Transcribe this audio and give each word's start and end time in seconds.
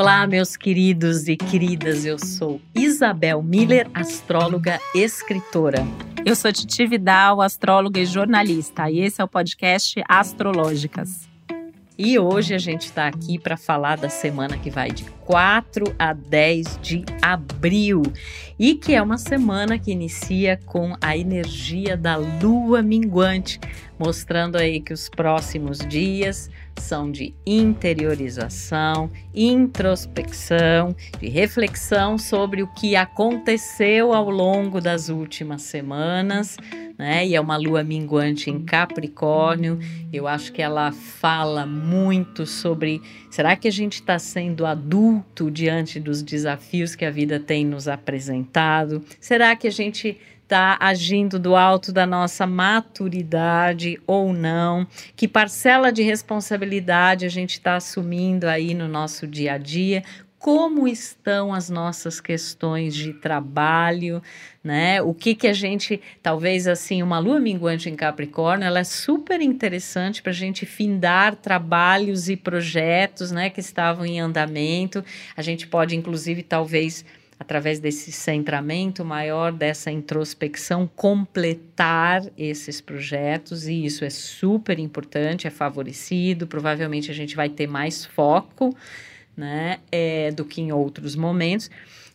Olá, 0.00 0.26
meus 0.26 0.56
queridos 0.56 1.28
e 1.28 1.36
queridas. 1.36 2.06
Eu 2.06 2.18
sou 2.18 2.58
Isabel 2.74 3.42
Miller, 3.42 3.86
astróloga 3.92 4.80
escritora. 4.94 5.86
Eu 6.24 6.34
sou 6.34 6.50
Titi 6.50 6.86
Vidal, 6.86 7.42
astróloga 7.42 8.00
e 8.00 8.06
jornalista, 8.06 8.90
e 8.90 9.00
esse 9.00 9.20
é 9.20 9.24
o 9.24 9.28
podcast 9.28 10.02
Astrológicas. 10.08 11.28
E 11.98 12.18
hoje 12.18 12.54
a 12.54 12.58
gente 12.58 12.86
está 12.86 13.08
aqui 13.08 13.38
para 13.38 13.58
falar 13.58 13.98
da 13.98 14.08
semana 14.08 14.56
que 14.56 14.70
vai 14.70 14.90
de 14.90 15.04
4 15.26 15.94
a 15.98 16.14
10 16.14 16.78
de 16.80 17.04
abril 17.20 18.02
e 18.58 18.74
que 18.74 18.94
é 18.94 19.02
uma 19.02 19.18
semana 19.18 19.78
que 19.78 19.92
inicia 19.92 20.58
com 20.64 20.96
a 20.98 21.14
energia 21.14 21.94
da 21.94 22.16
lua 22.16 22.80
minguante, 22.80 23.60
mostrando 23.98 24.56
aí 24.56 24.80
que 24.80 24.94
os 24.94 25.10
próximos 25.10 25.80
dias 25.80 26.48
são 26.78 27.10
de 27.10 27.34
interiorização, 27.46 29.10
introspecção, 29.34 30.94
de 31.20 31.28
reflexão 31.28 32.18
sobre 32.18 32.62
o 32.62 32.66
que 32.74 32.96
aconteceu 32.96 34.12
ao 34.12 34.30
longo 34.30 34.80
das 34.80 35.08
últimas 35.08 35.62
semanas, 35.62 36.56
né? 36.98 37.26
E 37.26 37.34
é 37.34 37.40
uma 37.40 37.56
lua 37.56 37.82
minguante 37.82 38.50
em 38.50 38.62
Capricórnio. 38.62 39.78
Eu 40.12 40.28
acho 40.28 40.52
que 40.52 40.60
ela 40.60 40.92
fala 40.92 41.64
muito 41.64 42.44
sobre 42.44 43.00
será 43.30 43.56
que 43.56 43.68
a 43.68 43.72
gente 43.72 43.94
está 43.94 44.18
sendo 44.18 44.66
adulto 44.66 45.50
diante 45.50 45.98
dos 45.98 46.22
desafios 46.22 46.94
que 46.94 47.04
a 47.04 47.10
vida 47.10 47.40
tem 47.40 47.64
nos 47.64 47.88
apresentado? 47.88 49.02
Será 49.18 49.56
que 49.56 49.66
a 49.66 49.70
gente 49.72 50.18
está 50.50 50.76
agindo 50.80 51.38
do 51.38 51.54
alto 51.54 51.92
da 51.92 52.04
nossa 52.04 52.44
maturidade 52.44 54.00
ou 54.04 54.32
não, 54.32 54.84
que 55.14 55.28
parcela 55.28 55.92
de 55.92 56.02
responsabilidade 56.02 57.24
a 57.24 57.28
gente 57.28 57.52
está 57.52 57.76
assumindo 57.76 58.48
aí 58.48 58.74
no 58.74 58.88
nosso 58.88 59.28
dia 59.28 59.52
a 59.52 59.58
dia, 59.58 60.02
como 60.40 60.88
estão 60.88 61.54
as 61.54 61.70
nossas 61.70 62.20
questões 62.20 62.96
de 62.96 63.12
trabalho, 63.12 64.20
né? 64.64 65.00
O 65.00 65.14
que 65.14 65.36
que 65.36 65.46
a 65.46 65.52
gente, 65.52 66.00
talvez 66.20 66.66
assim, 66.66 67.00
uma 67.00 67.20
lua 67.20 67.38
minguante 67.38 67.88
em 67.88 67.94
Capricórnio, 67.94 68.66
ela 68.66 68.80
é 68.80 68.84
super 68.84 69.40
interessante 69.40 70.20
para 70.20 70.32
a 70.32 70.34
gente 70.34 70.66
findar 70.66 71.36
trabalhos 71.36 72.28
e 72.28 72.36
projetos, 72.36 73.30
né, 73.30 73.50
que 73.50 73.60
estavam 73.60 74.04
em 74.04 74.18
andamento. 74.18 75.04
A 75.36 75.42
gente 75.42 75.68
pode, 75.68 75.94
inclusive, 75.94 76.42
talvez 76.42 77.04
através 77.40 77.80
desse 77.80 78.12
centramento 78.12 79.02
maior, 79.02 79.50
dessa 79.50 79.90
introspecção, 79.90 80.86
completar 80.94 82.22
esses 82.36 82.82
projetos, 82.82 83.66
e 83.66 83.82
isso 83.82 84.04
é 84.04 84.10
super 84.10 84.78
importante, 84.78 85.46
é 85.46 85.50
favorecido. 85.50 86.46
Provavelmente 86.46 87.10
a 87.10 87.14
gente 87.14 87.34
vai 87.34 87.48
ter 87.48 87.66
mais 87.66 88.04
foco 88.04 88.76
né, 89.40 89.78
é, 89.90 90.30
do 90.30 90.44
que 90.44 90.60
em 90.60 90.70
outros 90.70 91.16
momentos 91.16 91.70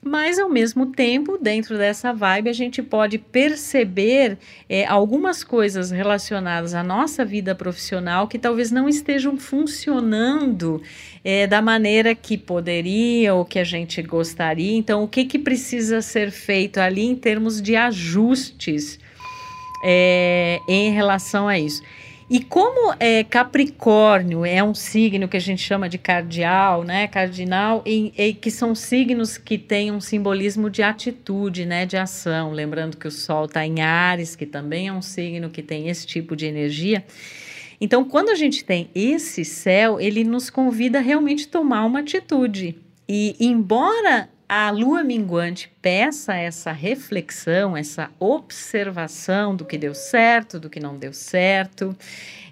mas 0.08 0.38
ao 0.38 0.48
mesmo 0.48 0.86
tempo, 0.86 1.36
dentro 1.36 1.80
dessa 1.80 2.14
vibe, 2.14 2.48
a 2.48 2.54
gente 2.54 2.84
pode 2.84 3.18
perceber 3.18 4.38
é, 4.70 4.86
algumas 4.86 5.44
coisas 5.44 5.90
relacionadas 5.90 6.76
à 6.76 6.84
nossa 6.84 7.26
vida 7.26 7.56
profissional 7.56 8.28
que 8.28 8.38
talvez 8.38 8.70
não 8.70 8.88
estejam 8.88 9.36
funcionando 9.36 10.80
é, 11.24 11.48
da 11.48 11.60
maneira 11.60 12.14
que 12.14 12.38
poderia 12.38 13.34
ou 13.34 13.44
que 13.44 13.58
a 13.58 13.64
gente 13.64 14.00
gostaria. 14.04 14.78
Então, 14.78 15.04
o 15.04 15.08
que, 15.08 15.26
que 15.26 15.40
precisa 15.40 16.04
ser 16.04 16.30
feito 16.30 16.78
ali 16.78 17.02
em 17.02 17.16
termos 17.16 17.60
de 17.60 17.76
ajustes 17.76 19.00
é, 19.84 20.60
em 20.70 20.92
relação 20.92 21.48
a 21.48 21.58
isso? 21.58 21.82
E 22.28 22.44
como 22.44 22.96
é, 23.00 23.24
Capricórnio 23.24 24.44
é 24.44 24.64
um 24.64 24.74
signo 24.74 25.28
que 25.28 25.38
a 25.38 25.40
gente 25.40 25.62
chama 25.62 25.88
de 25.88 26.00
cardial, 26.00 26.84
né? 26.84 27.08
Cardinal, 27.08 27.84
e, 27.86 28.12
e, 28.18 28.34
que 28.34 28.50
são 28.50 28.74
signos 28.74 29.38
que 29.38 29.60
têm 29.60 29.92
um 29.92 30.02
simbolismo 30.02 30.68
de 30.68 30.82
atitude, 30.82 31.68
né? 31.68 31.86
De 31.86 31.98
ação. 31.98 32.52
Lembrando 32.52 32.98
que 32.98 33.08
o 33.08 33.12
Sol 33.12 33.46
está 33.46 33.64
em 33.64 33.82
Ares, 33.82 34.36
que 34.36 34.48
também 34.48 34.88
é 34.88 34.94
um 34.94 35.04
signo 35.04 35.52
que 35.52 35.62
tem 35.62 35.88
esse 35.88 36.08
tipo 36.08 36.36
de 36.36 36.48
energia. 36.48 37.06
Então, 37.80 38.04
quando 38.04 38.30
a 38.30 38.36
gente 38.36 38.66
tem 38.66 38.90
esse 38.96 39.46
céu, 39.46 40.00
ele 40.00 40.24
nos 40.24 40.50
convida 40.50 40.98
a 40.98 41.02
realmente 41.02 41.48
tomar 41.48 41.86
uma 41.86 42.00
atitude. 42.00 42.76
E 43.08 43.36
embora 43.40 44.30
a 44.48 44.70
lua 44.70 45.04
minguante 45.04 45.72
peça 45.82 46.36
essa 46.36 46.72
reflexão, 46.72 47.76
essa 47.76 48.10
observação 48.20 49.56
do 49.56 49.66
que 49.66 49.78
deu 49.78 49.96
certo, 49.96 50.60
do 50.60 50.70
que 50.70 50.80
não 50.80 50.98
deu 50.98 51.14
certo, 51.14 51.96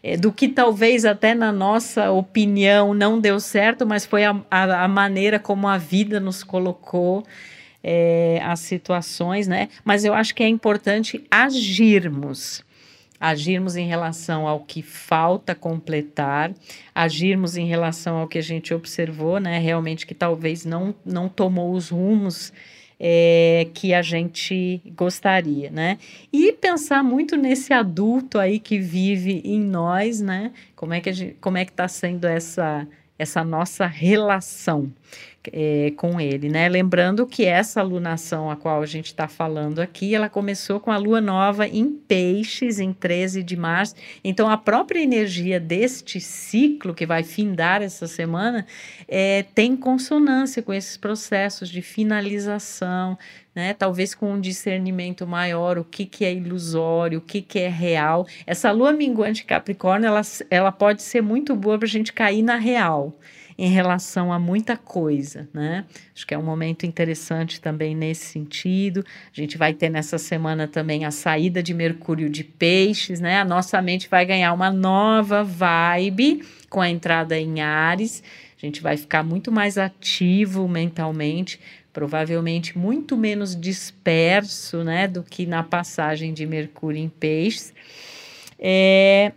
é, 0.02 0.18
do 0.18 0.32
que 0.32 0.48
talvez 0.48 1.06
até 1.06 1.34
na 1.36 1.52
nossa 1.52 2.12
opinião 2.12 2.94
não 2.94 3.20
deu 3.20 3.40
certo, 3.40 3.86
mas 3.86 4.06
foi 4.06 4.26
a, 4.26 4.36
a, 4.50 4.84
a 4.84 4.88
maneira 4.88 5.40
como 5.40 5.68
a 5.68 5.78
vida 5.78 6.20
nos 6.20 6.44
colocou 6.44 7.24
é, 7.84 8.42
as 8.44 8.60
situações, 8.62 9.48
né? 9.48 9.70
Mas 9.84 10.04
eu 10.04 10.14
acho 10.14 10.34
que 10.34 10.44
é 10.44 10.48
importante 10.48 11.24
agirmos 11.30 12.64
agirmos 13.24 13.78
em 13.78 13.88
relação 13.88 14.46
ao 14.46 14.60
que 14.60 14.82
falta 14.82 15.56
completar, 15.56 16.54
agirmos 16.94 17.56
em 17.56 17.66
relação 17.66 18.18
ao 18.18 18.28
que 18.28 18.38
a 18.38 18.42
gente 18.42 18.74
observou, 18.74 19.40
né? 19.40 19.60
Realmente 19.60 20.06
que 20.06 20.14
talvez 20.14 20.66
não, 20.66 20.94
não 21.06 21.30
tomou 21.30 21.72
os 21.72 21.88
rumos 21.88 22.52
é, 23.00 23.66
que 23.74 23.94
a 23.94 24.02
gente 24.02 24.82
gostaria, 24.88 25.72
né? 25.72 26.00
E 26.34 26.52
pensar 26.52 27.02
muito 27.02 27.38
nesse 27.38 27.72
adulto 27.72 28.38
aí 28.38 28.60
que 28.60 28.78
vive 28.78 29.42
em 29.46 29.62
nós, 29.62 30.20
né? 30.20 30.52
Como 30.76 30.94
é 30.94 31.00
que 31.00 31.08
a 31.08 31.14
gente, 31.14 31.38
como 31.40 31.58
é 31.58 31.64
que 31.64 31.72
está 31.72 31.88
sendo 31.88 32.26
essa 32.26 32.86
essa 33.18 33.44
nossa 33.44 33.86
relação 33.86 34.92
é, 35.52 35.92
com 35.98 36.20
ele, 36.20 36.50
né? 36.50 36.70
Lembrando 36.70 37.26
que 37.26 37.46
essa 37.46 37.82
alunação 37.82 38.50
a 38.50 38.56
qual 38.56 38.82
a 38.82 38.86
gente 38.86 39.08
está 39.08 39.28
falando 39.28 39.80
aqui, 39.80 40.16
ela 40.16 40.30
começou 40.30 40.80
com 40.80 40.92
a 40.92 40.98
lua 40.98 41.20
nova 41.20 41.68
em 41.68 41.92
peixes, 41.92 42.80
em 42.80 42.94
13 42.94 43.44
de 43.44 43.58
março. 43.58 43.96
Então, 44.24 44.50
a 44.50 44.58
própria 44.58 45.02
energia 45.02 45.60
deste 45.60 46.20
ciclo 46.20 46.94
que 46.94 47.06
vai 47.06 47.24
findar 47.24 47.82
essa 47.82 48.08
semana 48.08 48.66
é, 49.08 49.44
tem 49.54 49.76
consonância 49.76 50.62
com 50.62 50.74
esses 50.74 50.96
processos 50.96 51.70
de 51.70 51.82
finalização, 51.82 53.18
né? 53.56 53.74
Talvez 53.74 54.16
com 54.16 54.34
um 54.34 54.40
discernimento 54.40 55.28
maior, 55.28 55.78
o 55.78 55.84
que, 55.84 56.06
que 56.06 56.26
é 56.26 56.34
ilusório, 56.34 57.20
o 57.20 57.22
que, 57.22 57.42
que 57.42 57.60
é 57.60 57.70
real. 57.70 58.26
Essa 58.46 58.72
lua 58.72 58.94
minguante 58.94 59.46
Capricórnio, 59.46 60.08
ela, 60.08 60.22
ela 60.50 60.72
pode 60.72 61.02
ser 61.04 61.22
muito 61.22 61.56
boa 61.56 61.78
para 61.78 61.86
a 61.86 61.90
gente 61.90 62.14
cair 62.14 62.42
na 62.42 62.56
real 62.56 63.18
em 63.58 63.70
relação 63.70 64.32
a 64.32 64.40
muita 64.40 64.76
coisa, 64.76 65.48
né? 65.54 65.86
Acho 66.16 66.26
que 66.26 66.34
é 66.34 66.38
um 66.38 66.44
momento 66.44 66.86
interessante 66.86 67.62
também 67.62 67.96
nesse 67.96 68.26
sentido. 68.26 69.06
A 69.32 69.40
gente 69.40 69.58
vai 69.58 69.74
ter 69.74 69.90
nessa 69.90 70.18
semana 70.18 70.68
também 70.68 71.06
a 71.06 71.12
saída 71.12 71.62
de 71.62 71.74
Mercúrio 71.74 72.30
de 72.30 72.44
Peixes, 72.44 73.20
né? 73.20 73.40
A 73.40 73.46
nossa 73.46 73.82
mente 73.82 74.10
vai 74.10 74.26
ganhar 74.26 74.54
uma 74.54 74.72
nova 74.72 75.44
vibe 75.44 76.44
com 76.70 76.82
a 76.82 76.90
entrada 76.90 77.38
em 77.38 77.62
Ares. 77.62 78.24
A 78.62 78.66
gente 78.66 78.82
vai 78.82 78.96
ficar 78.96 79.24
muito 79.24 79.52
mais 79.52 79.78
ativo 79.78 80.68
mentalmente, 80.68 81.60
provavelmente 81.92 82.78
muito 82.78 83.18
menos 83.18 83.60
disperso, 83.60 84.84
né, 84.84 85.08
do 85.08 85.22
que 85.22 85.46
na 85.46 85.62
passagem 85.62 86.34
de 86.34 86.46
Mercúrio 86.46 87.00
em 87.00 87.10
Peixes. 87.10 87.74
É, 88.58 89.34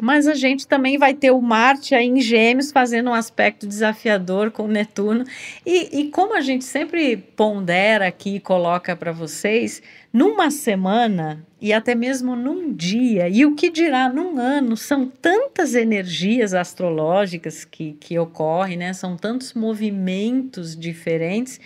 mas 0.00 0.26
a 0.26 0.34
gente 0.34 0.66
também 0.66 0.98
vai 0.98 1.14
ter 1.14 1.30
o 1.30 1.40
Marte 1.40 1.94
aí 1.94 2.06
em 2.06 2.20
Gêmeos 2.20 2.72
fazendo 2.72 3.10
um 3.10 3.14
aspecto 3.14 3.66
desafiador 3.66 4.50
com 4.50 4.66
Netuno. 4.66 5.24
E, 5.64 6.00
e 6.00 6.10
como 6.10 6.34
a 6.34 6.40
gente 6.40 6.64
sempre 6.64 7.16
pondera 7.16 8.08
aqui 8.08 8.36
e 8.36 8.40
coloca 8.40 8.96
para 8.96 9.12
vocês, 9.12 9.82
numa 10.12 10.50
semana 10.50 11.46
e 11.62 11.72
até 11.72 11.94
mesmo 11.94 12.34
num 12.34 12.74
dia, 12.74 13.28
e 13.28 13.46
o 13.46 13.54
que 13.54 13.70
dirá 13.70 14.08
num 14.08 14.36
ano, 14.36 14.76
são 14.76 15.06
tantas 15.06 15.76
energias 15.76 16.54
astrológicas 16.54 17.64
que, 17.64 17.92
que 18.00 18.18
ocorrem, 18.18 18.76
né? 18.76 18.92
São 18.92 19.16
tantos 19.16 19.54
movimentos 19.54 20.76
diferentes, 20.76 21.60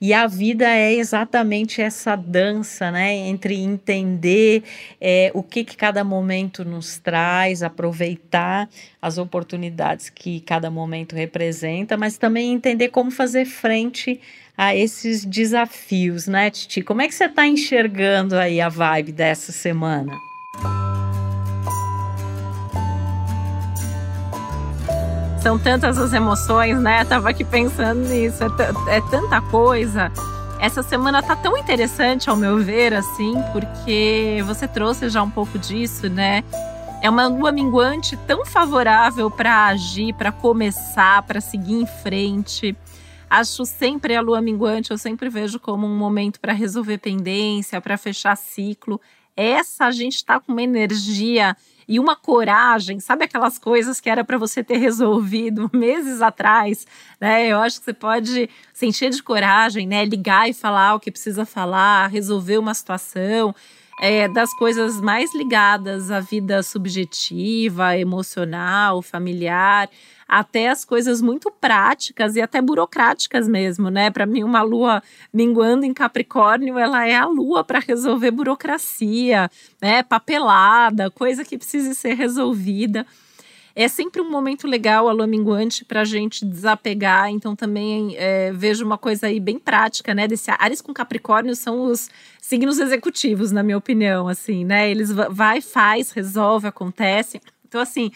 e 0.00 0.12
a 0.12 0.26
vida 0.26 0.66
é 0.68 0.92
exatamente 0.92 1.80
essa 1.80 2.16
dança, 2.16 2.90
né? 2.90 3.14
Entre 3.14 3.54
entender 3.54 4.64
é, 5.00 5.30
o 5.32 5.44
que, 5.44 5.62
que 5.62 5.76
cada 5.76 6.02
momento 6.02 6.64
nos 6.64 6.98
traz, 6.98 7.62
aproveitar 7.62 8.68
as 9.00 9.16
oportunidades 9.16 10.10
que 10.10 10.40
cada 10.40 10.68
momento 10.72 11.14
representa, 11.14 11.96
mas 11.96 12.18
também 12.18 12.52
entender 12.52 12.88
como 12.88 13.12
fazer 13.12 13.44
frente 13.44 14.20
a 14.56 14.74
esses 14.74 15.24
desafios, 15.24 16.26
né, 16.26 16.50
Titi? 16.50 16.82
Como 16.82 17.02
é 17.02 17.08
que 17.08 17.14
você 17.14 17.26
está 17.26 17.46
enxergando 17.46 18.36
aí 18.36 18.60
a 18.60 18.68
vibe 18.68 19.12
dessa 19.12 19.52
semana? 19.52 20.18
São 25.42 25.58
tantas 25.58 25.98
as 25.98 26.12
emoções, 26.12 26.80
né? 26.80 27.04
Tava 27.04 27.30
aqui 27.30 27.44
pensando 27.44 28.00
nisso, 28.00 28.42
é, 28.42 28.96
é 28.96 29.00
tanta 29.10 29.40
coisa. 29.42 30.10
Essa 30.58 30.82
semana 30.82 31.22
tá 31.22 31.36
tão 31.36 31.56
interessante, 31.56 32.30
ao 32.30 32.36
meu 32.36 32.58
ver, 32.58 32.94
assim, 32.94 33.34
porque 33.52 34.42
você 34.46 34.66
trouxe 34.66 35.08
já 35.10 35.22
um 35.22 35.30
pouco 35.30 35.58
disso, 35.58 36.08
né? 36.08 36.42
É 37.02 37.10
uma 37.10 37.28
lua 37.28 37.52
minguante 37.52 38.16
tão 38.26 38.44
favorável 38.44 39.30
para 39.30 39.66
agir, 39.66 40.14
para 40.14 40.32
começar, 40.32 41.22
para 41.22 41.42
seguir 41.42 41.74
em 41.74 41.86
frente 41.86 42.74
Acho 43.28 43.64
sempre 43.64 44.14
a 44.14 44.20
lua 44.20 44.40
minguante, 44.40 44.92
eu 44.92 44.98
sempre 44.98 45.28
vejo 45.28 45.58
como 45.58 45.86
um 45.86 45.96
momento 45.96 46.38
para 46.38 46.52
resolver 46.52 46.98
pendência, 46.98 47.80
para 47.80 47.98
fechar 47.98 48.36
ciclo. 48.36 49.00
Essa 49.36 49.86
a 49.86 49.90
gente 49.90 50.16
está 50.16 50.38
com 50.38 50.52
uma 50.52 50.62
energia 50.62 51.56
e 51.88 52.00
uma 52.00 52.16
coragem, 52.16 52.98
sabe 53.00 53.24
aquelas 53.24 53.58
coisas 53.58 54.00
que 54.00 54.08
era 54.08 54.24
para 54.24 54.38
você 54.38 54.62
ter 54.62 54.78
resolvido 54.78 55.68
meses 55.74 56.22
atrás, 56.22 56.86
né? 57.20 57.46
Eu 57.48 57.58
acho 57.60 57.78
que 57.78 57.84
você 57.84 57.92
pode 57.92 58.48
se 58.72 58.86
encher 58.86 59.10
de 59.10 59.22
coragem, 59.22 59.86
né? 59.86 60.04
Ligar 60.04 60.48
e 60.48 60.54
falar 60.54 60.94
o 60.94 61.00
que 61.00 61.10
precisa 61.10 61.44
falar, 61.44 62.06
resolver 62.08 62.58
uma 62.58 62.74
situação. 62.74 63.54
É, 64.00 64.28
das 64.28 64.52
coisas 64.54 65.00
mais 65.00 65.34
ligadas 65.34 66.10
à 66.10 66.20
vida 66.20 66.62
subjetiva, 66.62 67.96
emocional, 67.96 69.00
familiar 69.00 69.88
até 70.28 70.68
as 70.68 70.84
coisas 70.84 71.22
muito 71.22 71.50
práticas 71.50 72.34
e 72.36 72.40
até 72.40 72.60
burocráticas 72.60 73.48
mesmo, 73.48 73.90
né? 73.90 74.10
Para 74.10 74.26
mim, 74.26 74.42
uma 74.42 74.62
lua 74.62 75.02
minguando 75.32 75.84
em 75.84 75.94
Capricórnio, 75.94 76.78
ela 76.78 77.06
é 77.06 77.14
a 77.14 77.26
lua 77.26 77.62
para 77.62 77.78
resolver 77.78 78.30
burocracia, 78.30 79.48
né? 79.80 80.02
Papelada, 80.02 81.10
coisa 81.10 81.44
que 81.44 81.56
precisa 81.56 81.94
ser 81.94 82.14
resolvida. 82.14 83.06
É 83.78 83.88
sempre 83.88 84.22
um 84.22 84.30
momento 84.30 84.66
legal 84.66 85.06
a 85.06 85.12
lua 85.12 85.26
minguante 85.26 85.84
para 85.84 86.00
a 86.00 86.04
gente 86.04 86.46
desapegar. 86.46 87.28
Então, 87.28 87.54
também 87.54 88.16
é, 88.16 88.50
vejo 88.50 88.82
uma 88.82 88.96
coisa 88.96 89.26
aí 89.26 89.38
bem 89.38 89.58
prática, 89.58 90.14
né? 90.14 90.26
Desse 90.26 90.50
Ares 90.50 90.80
com 90.80 90.94
Capricórnio 90.94 91.54
são 91.54 91.84
os 91.84 92.08
signos 92.40 92.78
executivos, 92.78 93.52
na 93.52 93.62
minha 93.62 93.76
opinião, 93.76 94.28
assim, 94.28 94.64
né? 94.64 94.90
Eles 94.90 95.12
vai, 95.12 95.60
faz, 95.60 96.10
resolve, 96.10 96.66
acontece. 96.66 97.38
Então, 97.68 97.78
assim, 97.78 98.10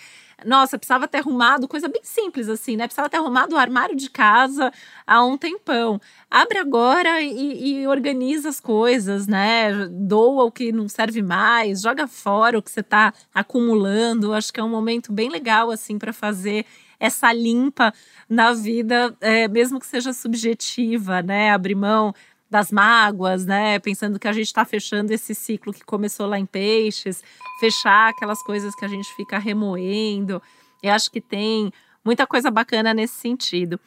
nossa, 0.44 0.78
precisava 0.78 1.08
ter 1.08 1.18
arrumado, 1.18 1.68
coisa 1.68 1.88
bem 1.88 2.02
simples 2.04 2.48
assim, 2.48 2.76
né? 2.76 2.86
Precisava 2.86 3.08
ter 3.08 3.16
arrumado 3.16 3.54
o 3.54 3.58
armário 3.58 3.96
de 3.96 4.10
casa 4.10 4.72
há 5.06 5.24
um 5.24 5.36
tempão. 5.36 6.00
Abre 6.30 6.58
agora 6.58 7.20
e, 7.22 7.80
e 7.80 7.86
organiza 7.86 8.48
as 8.48 8.60
coisas, 8.60 9.26
né? 9.26 9.86
Doa 9.90 10.44
o 10.44 10.50
que 10.50 10.72
não 10.72 10.88
serve 10.88 11.22
mais, 11.22 11.82
joga 11.82 12.06
fora 12.06 12.58
o 12.58 12.62
que 12.62 12.70
você 12.70 12.80
está 12.80 13.12
acumulando. 13.34 14.32
Acho 14.34 14.52
que 14.52 14.60
é 14.60 14.64
um 14.64 14.68
momento 14.68 15.12
bem 15.12 15.28
legal, 15.28 15.70
assim, 15.70 15.98
para 15.98 16.12
fazer 16.12 16.64
essa 16.98 17.32
limpa 17.32 17.94
na 18.28 18.52
vida, 18.52 19.16
é, 19.20 19.48
mesmo 19.48 19.80
que 19.80 19.86
seja 19.86 20.12
subjetiva, 20.12 21.22
né? 21.22 21.50
Abrir 21.50 21.74
mão 21.74 22.14
das 22.50 22.72
mágoas, 22.72 23.46
né? 23.46 23.78
Pensando 23.78 24.18
que 24.18 24.26
a 24.26 24.32
gente 24.32 24.46
está 24.46 24.64
fechando 24.64 25.12
esse 25.12 25.34
ciclo 25.34 25.72
que 25.72 25.84
começou 25.84 26.26
lá 26.26 26.38
em 26.38 26.44
peixes, 26.44 27.22
fechar 27.60 28.10
aquelas 28.10 28.42
coisas 28.42 28.74
que 28.74 28.84
a 28.84 28.88
gente 28.88 29.08
fica 29.14 29.38
remoendo. 29.38 30.42
Eu 30.82 30.92
acho 30.92 31.10
que 31.10 31.20
tem 31.20 31.72
muita 32.04 32.26
coisa 32.26 32.50
bacana 32.50 32.92
nesse 32.92 33.14
sentido. 33.14 33.78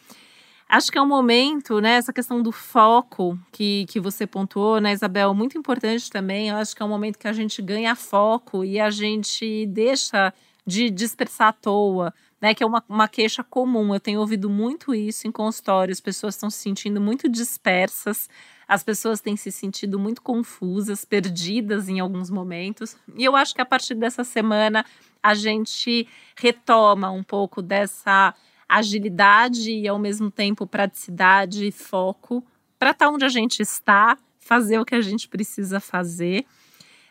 Acho 0.69 0.91
que 0.91 0.97
é 0.97 1.01
um 1.01 1.07
momento, 1.07 1.79
né? 1.79 1.95
Essa 1.95 2.13
questão 2.13 2.41
do 2.41 2.51
foco 2.51 3.37
que, 3.51 3.85
que 3.89 3.99
você 3.99 4.25
pontuou, 4.25 4.79
né, 4.79 4.93
Isabel? 4.93 5.33
Muito 5.33 5.57
importante 5.57 6.09
também. 6.09 6.49
Eu 6.49 6.55
acho 6.55 6.75
que 6.75 6.81
é 6.81 6.85
um 6.85 6.89
momento 6.89 7.19
que 7.19 7.27
a 7.27 7.33
gente 7.33 7.61
ganha 7.61 7.95
foco 7.95 8.63
e 8.63 8.79
a 8.79 8.89
gente 8.89 9.65
deixa 9.67 10.33
de 10.65 10.89
dispersar 10.89 11.49
à 11.49 11.53
toa, 11.53 12.13
né? 12.41 12.55
Que 12.55 12.63
é 12.63 12.65
uma, 12.65 12.83
uma 12.87 13.07
queixa 13.07 13.43
comum. 13.43 13.93
Eu 13.93 13.99
tenho 13.99 14.19
ouvido 14.19 14.49
muito 14.49 14.95
isso 14.95 15.27
em 15.27 15.31
consultório. 15.31 15.91
As 15.91 15.99
pessoas 15.99 16.35
estão 16.35 16.49
se 16.49 16.59
sentindo 16.59 16.99
muito 17.01 17.29
dispersas, 17.29 18.29
as 18.67 18.83
pessoas 18.83 19.21
têm 19.21 19.35
se 19.35 19.51
sentido 19.51 19.99
muito 19.99 20.21
confusas, 20.21 21.05
perdidas 21.05 21.89
em 21.89 21.99
alguns 21.99 22.29
momentos. 22.29 22.95
E 23.15 23.23
eu 23.23 23.35
acho 23.35 23.53
que 23.53 23.61
a 23.61 23.65
partir 23.65 23.95
dessa 23.95 24.23
semana 24.23 24.85
a 25.21 25.33
gente 25.33 26.07
retoma 26.35 27.09
um 27.11 27.23
pouco 27.23 27.61
dessa 27.61 28.33
agilidade 28.67 29.71
e 29.71 29.87
ao 29.87 29.99
mesmo 29.99 30.31
tempo 30.31 30.65
praticidade 30.65 31.65
e 31.67 31.71
foco 31.71 32.43
para 32.79 32.91
estar 32.91 33.05
tá 33.05 33.11
onde 33.11 33.23
a 33.23 33.29
gente 33.29 33.61
está, 33.61 34.17
fazer 34.39 34.79
o 34.79 34.85
que 34.85 34.95
a 34.95 35.01
gente 35.01 35.27
precisa 35.27 35.79
fazer. 35.79 36.45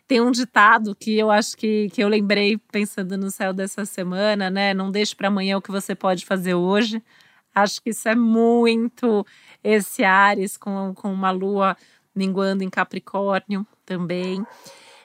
Tem 0.06 0.20
um 0.20 0.30
ditado 0.30 0.94
que 0.94 1.16
eu 1.16 1.30
acho 1.30 1.56
que, 1.56 1.88
que 1.90 2.02
eu 2.02 2.08
lembrei 2.08 2.58
pensando 2.70 3.16
no 3.16 3.30
céu 3.30 3.52
dessa 3.52 3.84
semana, 3.86 4.50
né? 4.50 4.74
Não 4.74 4.90
deixe 4.90 5.16
para 5.16 5.28
amanhã 5.28 5.56
o 5.56 5.62
que 5.62 5.70
você 5.70 5.94
pode 5.94 6.26
fazer 6.26 6.54
hoje. 6.54 7.02
Acho 7.54 7.82
que 7.82 7.90
isso 7.90 8.08
é 8.08 8.14
muito 8.14 9.26
esse 9.62 10.04
Ares 10.04 10.56
com, 10.56 10.92
com 10.94 11.12
uma 11.12 11.30
lua 11.30 11.76
minguando 12.14 12.62
em 12.62 12.70
Capricórnio 12.70 13.66
também. 13.84 14.44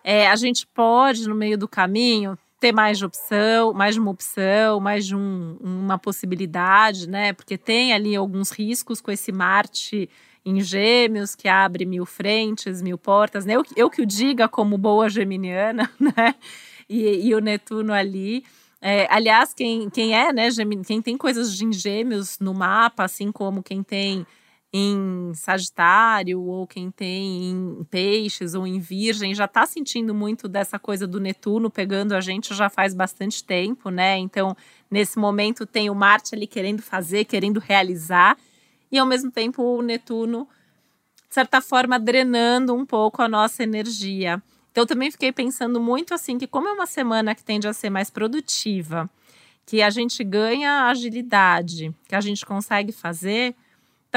É, 0.03 0.27
a 0.27 0.35
gente 0.35 0.65
pode, 0.67 1.27
no 1.27 1.35
meio 1.35 1.57
do 1.57 1.67
caminho, 1.67 2.37
ter 2.59 2.71
mais 2.71 2.97
de 2.97 3.05
opção, 3.05 3.73
mais 3.73 3.95
de 3.95 4.01
uma 4.01 4.11
opção, 4.11 4.79
mais 4.79 5.05
de 5.05 5.15
um, 5.15 5.57
uma 5.61 5.97
possibilidade, 5.97 7.07
né? 7.07 7.33
Porque 7.33 7.57
tem 7.57 7.93
ali 7.93 8.15
alguns 8.15 8.51
riscos 8.51 8.99
com 8.99 9.11
esse 9.11 9.31
Marte 9.31 10.09
em 10.45 10.61
Gêmeos, 10.61 11.35
que 11.35 11.47
abre 11.47 11.85
mil 11.85 12.05
frentes, 12.05 12.81
mil 12.81 12.97
portas, 12.97 13.45
né? 13.45 13.55
Eu, 13.55 13.63
eu 13.75 13.89
que 13.89 14.01
o 14.01 14.05
diga 14.05 14.47
como 14.47 14.77
boa 14.77 15.09
geminiana, 15.09 15.91
né? 15.99 16.35
E, 16.89 17.27
e 17.27 17.35
o 17.35 17.39
Netuno 17.39 17.93
ali. 17.93 18.43
É, 18.81 19.07
aliás, 19.09 19.53
quem, 19.53 19.89
quem 19.89 20.15
é, 20.15 20.31
né, 20.31 20.49
quem 20.85 21.01
tem 21.01 21.17
coisas 21.17 21.55
de 21.55 21.71
gêmeos 21.73 22.39
no 22.39 22.53
mapa, 22.53 23.03
assim 23.03 23.31
como 23.31 23.63
quem 23.63 23.81
tem 23.83 24.25
em 24.71 25.31
Sagitário, 25.33 26.41
ou 26.41 26.67
quem 26.67 26.91
tem 26.91 27.51
em 27.51 27.83
Peixes 27.89 28.53
ou 28.53 28.67
em 28.67 28.79
Virgem, 28.79 29.33
já 29.33 29.45
está 29.45 29.65
sentindo 29.65 30.13
muito 30.13 30.47
dessa 30.47 30.77
coisa 30.77 31.07
do 31.07 31.19
Netuno 31.19 31.69
pegando 31.69 32.13
a 32.13 32.21
gente 32.21 32.53
já 32.53 32.69
faz 32.69 32.93
bastante 32.93 33.43
tempo, 33.43 33.89
né? 33.89 34.17
Então, 34.17 34.55
nesse 34.91 35.17
momento, 35.17 35.65
tem 35.65 35.89
o 35.89 35.95
Marte 35.95 36.35
ali 36.35 36.45
querendo 36.45 36.81
fazer, 36.81 37.25
querendo 37.25 37.59
realizar, 37.59 38.37
e 38.91 38.97
ao 38.97 39.05
mesmo 39.05 39.31
tempo 39.31 39.63
o 39.63 39.81
Netuno, 39.81 40.47
de 41.27 41.33
certa 41.33 41.61
forma, 41.61 41.99
drenando 41.99 42.73
um 42.73 42.85
pouco 42.85 43.21
a 43.21 43.27
nossa 43.27 43.63
energia. 43.63 44.41
Então, 44.71 44.83
eu 44.83 44.87
também 44.87 45.09
fiquei 45.09 45.31
pensando 45.31 45.79
muito 45.79 46.13
assim, 46.13 46.37
que 46.37 46.45
como 46.45 46.67
é 46.67 46.73
uma 46.73 46.85
semana 46.85 47.33
que 47.33 47.43
tende 47.43 47.67
a 47.67 47.73
ser 47.73 47.89
mais 47.89 48.09
produtiva, 48.09 49.09
que 49.65 49.81
a 49.81 49.89
gente 49.89 50.23
ganha 50.23 50.87
agilidade, 50.87 51.93
que 52.07 52.15
a 52.15 52.21
gente 52.21 52.45
consegue 52.45 52.91
fazer, 52.91 53.55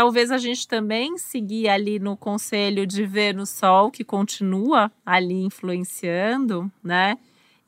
talvez 0.01 0.31
a 0.31 0.39
gente 0.39 0.67
também 0.67 1.19
seguir 1.19 1.69
ali 1.69 1.99
no 1.99 2.17
conselho 2.17 2.87
de 2.87 3.05
ver 3.05 3.35
no 3.35 3.45
sol, 3.45 3.91
que 3.91 4.03
continua 4.03 4.91
ali 5.05 5.43
influenciando, 5.45 6.73
né? 6.83 7.19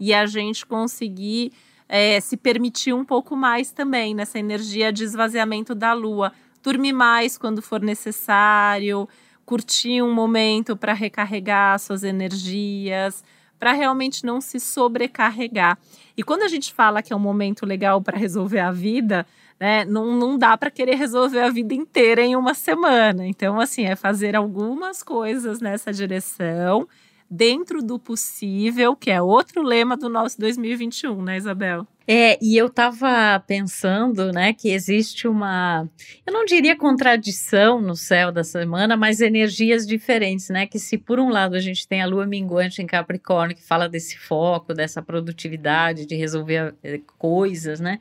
E 0.01 0.15
a 0.15 0.25
gente 0.25 0.65
conseguir 0.65 1.53
é, 1.87 2.19
se 2.21 2.39
permitir 2.39 2.95
um 2.95 3.05
pouco 3.05 3.37
mais 3.37 3.71
também 3.71 4.15
nessa 4.15 4.39
energia 4.39 4.91
de 4.91 5.05
esvaziamento 5.05 5.75
da 5.75 5.93
lua. 5.93 6.33
Dormir 6.63 6.95
mais 6.95 7.37
quando 7.37 7.61
for 7.61 7.83
necessário, 7.83 9.07
curtir 9.45 10.01
um 10.01 10.15
momento 10.15 10.75
para 10.75 10.95
recarregar 10.95 11.79
suas 11.79 12.03
energias, 12.03 13.23
para 13.59 13.73
realmente 13.73 14.25
não 14.25 14.41
se 14.41 14.59
sobrecarregar. 14.59 15.79
E 16.17 16.23
quando 16.23 16.45
a 16.45 16.49
gente 16.49 16.73
fala 16.73 17.03
que 17.03 17.13
é 17.13 17.17
um 17.17 17.19
momento 17.19 17.67
legal 17.67 18.01
para 18.01 18.17
resolver 18.17 18.61
a 18.61 18.73
vida, 18.73 19.27
né, 19.59 19.85
não, 19.85 20.17
não 20.17 20.39
dá 20.39 20.57
para 20.57 20.71
querer 20.71 20.97
resolver 20.97 21.41
a 21.41 21.51
vida 21.51 21.75
inteira 21.75 22.23
em 22.23 22.37
uma 22.37 22.55
semana. 22.55 23.27
Então, 23.27 23.61
assim, 23.61 23.85
é 23.85 23.95
fazer 23.97 24.35
algumas 24.37 25.03
coisas 25.03 25.61
nessa 25.61 25.93
direção, 25.93 26.89
dentro 27.31 27.83
do 27.83 27.99
possível, 27.99 28.95
que 28.95 29.11
é 29.11 29.23
outro 29.23 29.63
lema 29.63 29.97
do 29.97 30.09
nosso 30.09 30.39
2021, 30.39 31.23
né, 31.23 31.37
Isabel? 31.37 31.87
É, 32.07 32.39
e 32.43 32.57
eu 32.57 32.67
estava 32.67 33.39
pensando, 33.47 34.33
né, 34.33 34.53
que 34.53 34.71
existe 34.71 35.29
uma, 35.29 35.89
eu 36.27 36.33
não 36.33 36.45
diria 36.45 36.77
contradição 36.77 37.81
no 37.81 37.95
céu 37.95 38.33
da 38.33 38.43
semana, 38.43 38.97
mas 38.97 39.21
energias 39.21 39.87
diferentes, 39.87 40.49
né, 40.49 40.67
que 40.67 40.79
se 40.79 40.99
por 40.99 41.21
um 41.21 41.29
lado 41.29 41.55
a 41.55 41.61
gente 41.61 41.87
tem 41.87 42.03
a 42.03 42.07
lua 42.07 42.27
minguante 42.27 42.83
em 42.83 42.87
Capricórnio, 42.87 43.57
que 43.57 43.63
fala 43.63 43.89
desse 43.89 44.19
foco, 44.19 44.75
dessa 44.75 45.01
produtividade, 45.01 46.07
de 46.07 46.17
resolver 46.17 46.75
eh, 46.83 47.01
coisas, 47.19 47.79
né, 47.79 47.99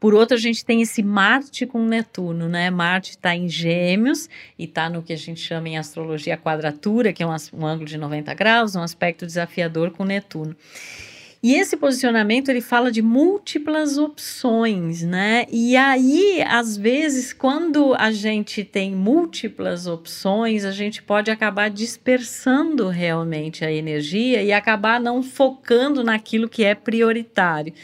por 0.00 0.14
outro 0.14 0.36
a 0.36 0.40
gente 0.40 0.64
tem 0.64 0.80
esse 0.80 1.02
Marte 1.02 1.66
com 1.66 1.84
Netuno, 1.84 2.48
né, 2.48 2.70
Marte 2.70 3.10
está 3.10 3.36
em 3.36 3.48
gêmeos 3.48 4.28
e 4.58 4.64
está 4.64 4.88
no 4.88 5.02
que 5.02 5.12
a 5.12 5.16
gente 5.16 5.40
chama 5.40 5.68
em 5.68 5.76
astrologia 5.76 6.36
quadratura, 6.36 7.12
que 7.12 7.22
é 7.22 7.26
um, 7.26 7.34
um 7.52 7.66
ângulo 7.66 7.86
de 7.86 7.98
90 7.98 8.32
graus, 8.34 8.74
um 8.74 8.82
aspecto 8.82 9.26
desafiador 9.26 9.90
com 9.90 10.04
Netuno. 10.04 10.56
E 11.42 11.54
esse 11.54 11.76
posicionamento 11.76 12.50
ele 12.50 12.60
fala 12.60 12.92
de 12.92 13.02
múltiplas 13.02 13.98
opções, 13.98 15.02
né? 15.02 15.44
E 15.50 15.76
aí, 15.76 16.40
às 16.46 16.76
vezes, 16.76 17.32
quando 17.32 17.94
a 17.94 18.12
gente 18.12 18.62
tem 18.62 18.94
múltiplas 18.94 19.88
opções, 19.88 20.64
a 20.64 20.70
gente 20.70 21.02
pode 21.02 21.32
acabar 21.32 21.68
dispersando 21.68 22.88
realmente 22.88 23.64
a 23.64 23.72
energia 23.72 24.40
e 24.40 24.52
acabar 24.52 25.00
não 25.00 25.20
focando 25.20 26.04
naquilo 26.04 26.48
que 26.48 26.62
é 26.62 26.76
prioritário. 26.76 27.74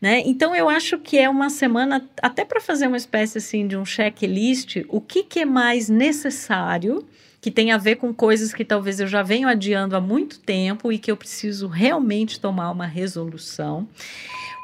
Né? 0.00 0.22
Então 0.26 0.54
eu 0.54 0.68
acho 0.68 0.98
que 0.98 1.16
é 1.16 1.28
uma 1.28 1.48
semana 1.48 2.06
até 2.20 2.44
para 2.44 2.60
fazer 2.60 2.86
uma 2.86 2.96
espécie 2.96 3.38
assim 3.38 3.66
de 3.66 3.76
um 3.76 3.84
checklist, 3.84 4.84
o 4.88 5.00
que, 5.00 5.22
que 5.22 5.40
é 5.40 5.44
mais 5.44 5.88
necessário 5.88 7.06
que 7.46 7.50
tem 7.52 7.70
a 7.70 7.78
ver 7.78 7.94
com 7.94 8.12
coisas 8.12 8.52
que 8.52 8.64
talvez 8.64 8.98
eu 8.98 9.06
já 9.06 9.22
venho 9.22 9.48
adiando 9.48 9.94
há 9.94 10.00
muito 10.00 10.40
tempo 10.40 10.90
e 10.90 10.98
que 10.98 11.12
eu 11.12 11.16
preciso 11.16 11.68
realmente 11.68 12.40
tomar 12.40 12.72
uma 12.72 12.86
resolução. 12.86 13.86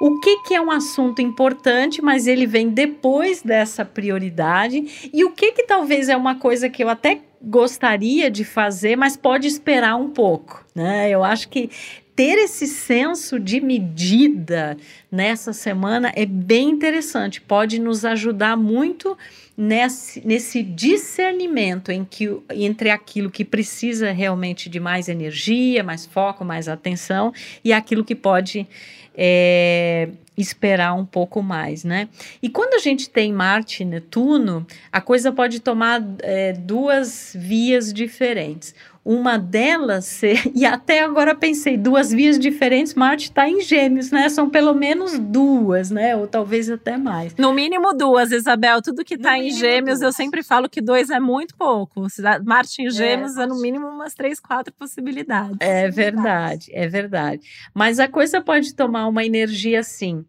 O 0.01 0.19
que, 0.19 0.39
que 0.39 0.53
é 0.53 0.61
um 0.61 0.69
assunto 0.69 1.23
importante, 1.23 2.03
mas 2.03 2.27
ele 2.27 2.45
vem 2.45 2.71
depois 2.71 3.41
dessa 3.41 3.85
prioridade? 3.85 5.11
E 5.15 5.25
o 5.25 5.31
que, 5.31 5.53
que 5.53 5.63
talvez 5.63 6.09
é 6.09 6.17
uma 6.17 6.35
coisa 6.35 6.69
que 6.69 6.83
eu 6.83 6.89
até 6.89 7.21
gostaria 7.41 8.29
de 8.29 8.43
fazer, 8.43 8.97
mas 8.97 9.17
pode 9.17 9.47
esperar 9.47 9.95
um 9.95 10.11
pouco, 10.11 10.67
né? 10.75 11.09
Eu 11.09 11.23
acho 11.23 11.49
que 11.51 11.71
ter 12.15 12.39
esse 12.39 12.67
senso 12.67 13.41
de 13.41 13.61
medida 13.61 14.77
nessa 15.11 15.53
semana 15.53 16.13
é 16.15 16.27
bem 16.27 16.71
interessante, 16.71 17.41
pode 17.41 17.79
nos 17.79 18.05
ajudar 18.05 18.57
muito 18.57 19.17
nesse, 19.57 20.27
nesse 20.27 20.63
discernimento 20.63 21.91
em 21.91 22.05
que, 22.05 22.29
entre 22.51 22.91
aquilo 22.91 23.31
que 23.31 23.45
precisa 23.45 24.13
realmente 24.13 24.69
de 24.69 24.79
mais 24.79 25.09
energia, 25.09 25.83
mais 25.83 26.07
foco, 26.07 26.45
mais 26.45 26.69
atenção 26.69 27.33
e 27.65 27.73
aquilo 27.73 28.05
que 28.05 28.15
pode 28.15 28.67
é, 29.15 30.09
esperar 30.37 30.95
um 30.95 31.05
pouco 31.05 31.43
mais, 31.43 31.85
né? 31.85 32.09
E 32.43 32.49
quando 32.49 32.75
a 32.75 32.79
gente 32.79 33.11
tem 33.11 33.33
Marte 33.33 33.83
e 33.83 33.87
Netuno, 33.87 34.67
a 34.91 35.01
coisa 35.01 35.31
pode 35.31 35.61
tomar 35.61 36.03
é, 36.21 36.53
duas 36.53 37.37
vias 37.39 37.93
diferentes 37.93 38.75
uma 39.05 39.37
delas 39.37 40.21
e 40.55 40.65
até 40.65 41.01
agora 41.01 41.35
pensei, 41.35 41.77
duas 41.77 42.13
vias 42.13 42.39
diferentes, 42.39 42.95
Marte 42.95 43.25
está 43.25 43.49
em 43.49 43.61
gêmeos, 43.61 44.11
né? 44.11 44.29
São 44.29 44.49
pelo 44.49 44.75
menos 44.75 45.19
duas, 45.19 45.91
né? 45.91 46.15
Ou 46.17 46.27
talvez 46.27 46.71
até 46.71 46.97
mais. 46.97 47.35
No 47.37 47.53
mínimo 47.53 47.93
duas, 47.93 48.31
Isabel. 48.31 48.81
Tudo 48.81 49.05
que 49.05 49.15
está 49.15 49.37
em 49.37 49.51
gêmeos, 49.51 49.99
duas. 49.99 50.03
eu 50.03 50.13
sempre 50.13 50.43
falo 50.43 50.69
que 50.69 50.81
dois 50.81 51.11
é 51.11 51.19
muito 51.19 51.57
pouco. 51.57 52.07
Marte 52.45 52.83
em 52.83 52.87
é, 52.87 52.91
gêmeos 52.91 53.37
é, 53.37 53.43
é 53.43 53.47
no 53.47 53.61
mínimo 53.61 53.89
umas 53.89 54.15
três, 54.15 54.39
quatro 54.39 54.73
possibilidades. 54.73 55.57
É 55.61 55.91
verdade, 55.91 56.71
é 56.73 56.87
verdade. 56.89 57.43
Mas 57.75 57.99
a 57.99 58.07
coisa 58.07 58.41
pode 58.41 58.75
tomar 58.75 59.09
uma 59.09 59.25
energia 59.25 59.81
assim 59.81 60.25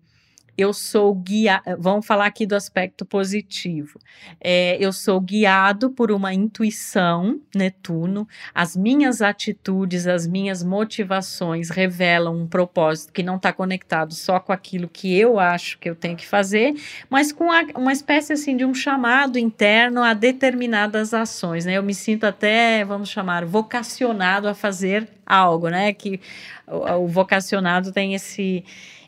eu 0.57 0.71
sou 0.71 1.13
guiado, 1.15 1.63
vamos 1.79 2.05
falar 2.05 2.27
aqui 2.27 2.45
do 2.45 2.55
aspecto 2.55 3.05
positivo. 3.05 3.99
É, 4.39 4.77
eu 4.79 4.93
sou 4.93 5.19
guiado 5.19 5.89
por 5.89 6.11
uma 6.11 6.33
intuição, 6.33 7.39
Netuno. 7.55 8.27
As 8.53 8.75
minhas 8.75 9.21
atitudes, 9.21 10.05
as 10.05 10.27
minhas 10.27 10.63
motivações 10.63 11.69
revelam 11.69 12.35
um 12.35 12.47
propósito 12.47 13.11
que 13.11 13.23
não 13.23 13.37
está 13.37 13.51
conectado 13.51 14.13
só 14.13 14.39
com 14.39 14.51
aquilo 14.51 14.87
que 14.87 15.17
eu 15.17 15.39
acho 15.39 15.79
que 15.79 15.89
eu 15.89 15.95
tenho 15.95 16.15
que 16.15 16.27
fazer, 16.27 16.75
mas 17.09 17.31
com 17.31 17.51
a, 17.51 17.63
uma 17.75 17.91
espécie 17.91 18.33
assim 18.33 18.55
de 18.55 18.63
um 18.63 18.73
chamado 18.73 19.39
interno 19.39 20.03
a 20.03 20.13
determinadas 20.13 21.13
ações. 21.13 21.65
Né? 21.65 21.73
Eu 21.77 21.83
me 21.83 21.95
sinto 21.95 22.25
até, 22.25 22.85
vamos 22.85 23.09
chamar, 23.09 23.43
vocacionado 23.43 24.47
a 24.47 24.53
fazer 24.53 25.07
algo, 25.25 25.69
né? 25.69 25.93
Que 25.93 26.19
o, 26.67 27.03
o 27.03 27.07
vocacionado 27.07 27.91
tem 27.91 28.13
esse 28.13 28.63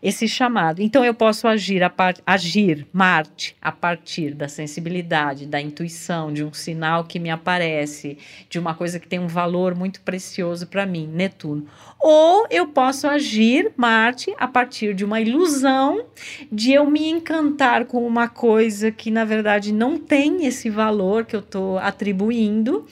esse 0.05 0.27
chamado. 0.27 0.83
Então 0.83 1.03
eu 1.03 1.15
posso 1.15 1.47
agir, 1.47 1.81
a 1.81 1.89
par, 1.89 2.13
agir 2.27 2.85
Marte 2.93 3.57
a 3.59 3.71
partir 3.71 4.35
da 4.35 4.47
sensibilidade, 4.47 5.47
da 5.47 5.59
intuição, 5.59 6.31
de 6.31 6.43
um 6.43 6.53
sinal 6.53 7.05
que 7.05 7.17
me 7.17 7.31
aparece, 7.31 8.15
de 8.47 8.59
uma 8.59 8.75
coisa 8.75 8.99
que 8.99 9.07
tem 9.07 9.17
um 9.17 9.27
valor 9.27 9.73
muito 9.73 10.01
precioso 10.01 10.67
para 10.67 10.85
mim, 10.85 11.09
Netuno. 11.11 11.65
Ou 11.99 12.45
eu 12.51 12.67
posso 12.67 13.07
agir 13.07 13.71
Marte 13.75 14.31
a 14.37 14.47
partir 14.47 14.93
de 14.93 15.03
uma 15.03 15.19
ilusão 15.19 16.05
de 16.51 16.71
eu 16.71 16.87
me 16.87 17.09
encantar 17.09 17.85
com 17.85 18.05
uma 18.05 18.27
coisa 18.27 18.91
que 18.91 19.09
na 19.09 19.25
verdade 19.25 19.73
não 19.73 19.97
tem 19.97 20.45
esse 20.45 20.69
valor 20.69 21.25
que 21.25 21.35
eu 21.35 21.39
estou 21.39 21.79
atribuindo 21.79 22.85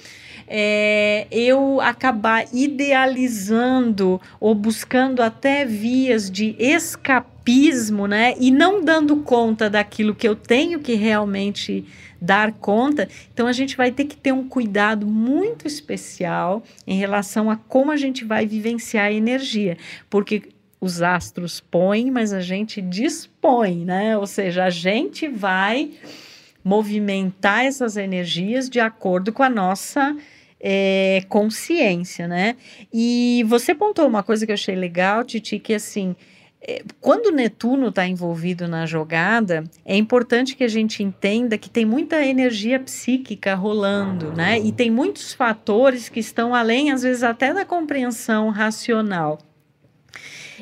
é, 0.47 1.25
eu 1.31 1.79
acabar 1.81 2.45
idealizando 2.53 4.19
ou 4.39 4.53
buscando 4.53 5.21
até 5.21 5.65
vias 5.65 6.29
de 6.29 6.55
escapismo, 7.03 8.07
né? 8.07 8.33
E 8.39 8.49
não 8.49 8.83
dando 8.83 9.17
conta 9.17 9.69
daquilo 9.69 10.15
que 10.15 10.27
eu 10.27 10.35
tenho 10.35 10.79
que 10.79 10.93
realmente 10.93 11.85
dar 12.21 12.53
conta. 12.53 13.09
Então 13.33 13.45
a 13.45 13.51
gente 13.51 13.75
vai 13.75 13.91
ter 13.91 14.05
que 14.05 14.15
ter 14.15 14.31
um 14.31 14.47
cuidado 14.47 15.05
muito 15.05 15.67
especial 15.67 16.63
em 16.87 16.97
relação 16.97 17.51
a 17.51 17.57
como 17.57 17.91
a 17.91 17.97
gente 17.97 18.23
vai 18.23 18.45
vivenciar 18.45 19.07
a 19.07 19.11
energia, 19.11 19.77
porque 20.09 20.43
os 20.79 21.01
astros 21.01 21.59
põem, 21.59 22.09
mas 22.09 22.31
a 22.31 22.39
gente 22.39 22.81
dispõe, 22.81 23.83
né? 23.83 24.17
Ou 24.17 24.25
seja, 24.25 24.63
a 24.63 24.69
gente 24.69 25.27
vai 25.27 25.91
movimentar 26.63 27.65
essas 27.65 27.97
energias 27.97 28.69
de 28.69 28.79
acordo 28.79 29.33
com 29.33 29.43
a 29.43 29.49
nossa 29.49 30.15
é, 30.61 31.23
consciência, 31.27 32.25
né? 32.25 32.55
E 32.91 33.43
você 33.47 33.75
pontou 33.75 34.07
uma 34.07 34.23
coisa 34.23 34.45
que 34.45 34.51
eu 34.51 34.55
achei 34.55 34.75
legal, 34.75 35.25
Titi, 35.25 35.59
que 35.59 35.73
assim, 35.73 36.15
quando 37.01 37.31
Netuno 37.31 37.89
está 37.89 38.07
envolvido 38.07 38.67
na 38.67 38.85
jogada, 38.85 39.63
é 39.85 39.97
importante 39.97 40.55
que 40.55 40.63
a 40.63 40.67
gente 40.67 41.03
entenda 41.03 41.57
que 41.57 41.69
tem 41.69 41.85
muita 41.85 42.25
energia 42.25 42.79
psíquica 42.79 43.53
rolando, 43.53 44.31
né? 44.31 44.59
E 44.59 44.71
tem 44.71 44.89
muitos 44.89 45.33
fatores 45.33 46.07
que 46.07 46.19
estão 46.19 46.55
além, 46.55 46.91
às 46.91 47.03
vezes, 47.03 47.23
até 47.23 47.53
da 47.53 47.65
compreensão 47.65 48.49
racional 48.49 49.39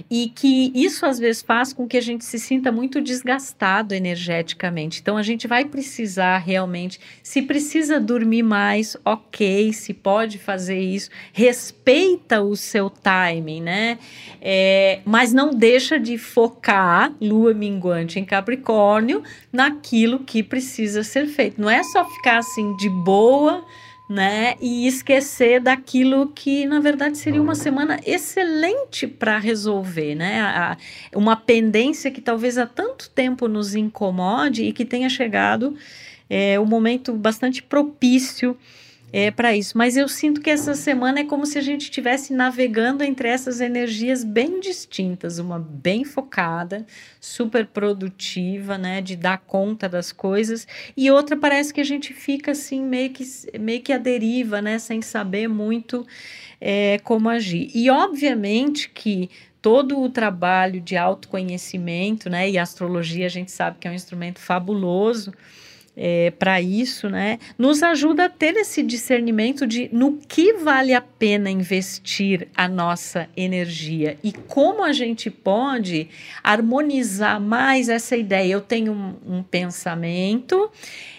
e 0.10 0.30
que 0.30 0.72
isso 0.74 1.06
às 1.06 1.20
vezes 1.20 1.42
faz 1.42 1.74
com 1.74 1.88
que 1.88 1.98
a 1.98 2.02
gente 2.02 2.24
se 2.26 2.40
sinta 2.40 2.72
muito 2.72 3.02
desgastado 3.02 3.94
energeticamente. 3.94 5.00
Então 5.02 5.18
a 5.18 5.24
gente 5.24 5.48
vai 5.48 5.66
precisar 5.66 6.38
realmente, 6.38 7.00
se 7.22 7.42
precisa 7.42 8.00
dormir 8.00 8.44
mais, 8.44 8.96
ok, 9.04 9.74
se 9.74 9.94
pode 9.94 10.38
fazer 10.38 10.80
isso, 10.80 11.10
respeita 11.34 12.42
o 12.42 12.56
seu 12.56 12.90
timing, 12.90 13.62
né? 13.62 14.00
É, 14.42 15.02
mas 15.06 15.34
não 15.34 15.52
deixa 15.52 16.00
de 16.00 16.18
focar 16.18 17.14
lua 17.22 17.54
minguante 17.54 18.20
em 18.20 18.26
Capricórnio 18.26 19.24
naquilo 19.52 20.20
que 20.20 20.42
precisa 20.42 21.04
ser 21.04 21.28
feito. 21.28 21.62
Não 21.62 21.70
é 21.70 21.84
só 21.84 22.06
ficar 22.06 22.38
assim 22.38 22.76
de 22.78 22.90
boa 22.90 23.64
né? 24.12 24.56
E 24.60 24.86
esquecer 24.88 25.62
daquilo 25.62 26.28
que, 26.36 26.66
na 26.66 26.82
verdade, 26.82 27.18
seria 27.18 27.42
uma 27.42 27.56
semana 27.56 27.98
excelente 28.06 29.08
para 29.08 29.38
resolver, 29.38 30.16
né? 30.16 30.42
A, 30.42 30.78
uma 31.16 31.38
pendência 31.38 32.12
que 32.12 32.20
talvez 32.20 32.58
há 32.58 32.66
tanto 32.66 33.10
tempo 33.10 33.48
nos 33.48 33.74
incomode 33.74 34.66
e 34.66 34.74
que 34.74 34.84
tenha 34.84 35.08
chegado 35.08 35.78
é, 36.30 36.60
um 36.60 36.66
momento 36.66 37.14
bastante 37.14 37.64
propício 37.64 38.58
é, 39.14 39.30
para 39.30 39.56
isso. 39.56 39.78
Mas 39.78 39.98
eu 39.98 40.08
sinto 40.08 40.42
que 40.42 40.50
essa 40.50 40.74
semana 40.74 41.20
é 41.20 41.24
como 41.24 41.46
se 41.46 41.58
a 41.58 41.62
gente 41.62 41.84
estivesse 41.84 42.34
navegando 42.34 43.04
entre 43.04 43.28
essas 43.28 43.60
energias 43.60 44.24
bem 44.24 44.60
distintas, 44.60 45.38
uma 45.40 45.60
bem 45.60 46.04
focada, 46.04 46.86
super 47.20 47.66
produtiva, 47.66 48.78
né, 48.78 49.02
de 49.02 49.16
dar 49.16 49.40
conta 49.40 49.90
das 49.90 50.12
coisas, 50.12 50.68
e 50.96 51.12
outra 51.12 51.36
parece 51.36 51.74
que 51.74 51.82
a 51.82 51.86
gente 51.86 52.14
fica 52.14 52.52
assim 52.52 52.84
meio 52.84 53.10
que 53.12 53.24
meio 53.60 53.82
que 53.82 53.94
a 53.94 53.98
deriva, 53.98 54.62
né, 54.62 54.80
sem 54.80 55.02
saber 55.02 55.48
muito 55.48 56.06
é, 56.60 57.00
como 57.04 57.30
agir. 57.30 57.70
E 57.74 57.90
obviamente 57.90 58.90
que 58.90 59.30
todo 59.62 60.02
o 60.02 60.10
trabalho 60.10 60.82
de 60.82 60.98
autoconhecimento, 60.98 62.30
né, 62.30 62.50
e 62.50 62.58
astrologia 62.58 63.26
a 63.26 63.30
gente 63.30 63.52
sabe 63.52 63.78
que 63.80 63.88
é 63.88 63.92
um 63.92 63.94
instrumento 63.94 64.40
fabuloso 64.40 65.34
é, 66.04 66.32
para 66.32 66.60
isso, 66.60 67.08
né, 67.08 67.38
nos 67.60 67.84
ajuda 67.84 68.26
a 68.26 68.30
ter 68.30 68.56
esse 68.56 68.82
discernimento 68.82 69.68
de 69.68 69.88
no 69.94 70.18
que 70.18 70.54
vale 70.54 70.96
a 70.96 71.02
pena 71.02 71.48
investir 71.48 72.48
a 72.58 72.68
nossa 72.68 73.30
energia 73.38 74.18
e 74.24 74.34
como 74.34 74.84
a 74.84 74.92
gente 74.92 75.30
pode 75.30 76.10
harmonizar 76.44 77.40
mais 77.40 77.88
essa 77.88 78.18
ideia. 78.18 78.54
Eu 78.54 78.62
tenho 78.62 78.92
um, 78.92 79.38
um 79.38 79.44
pensamento, 79.44 80.72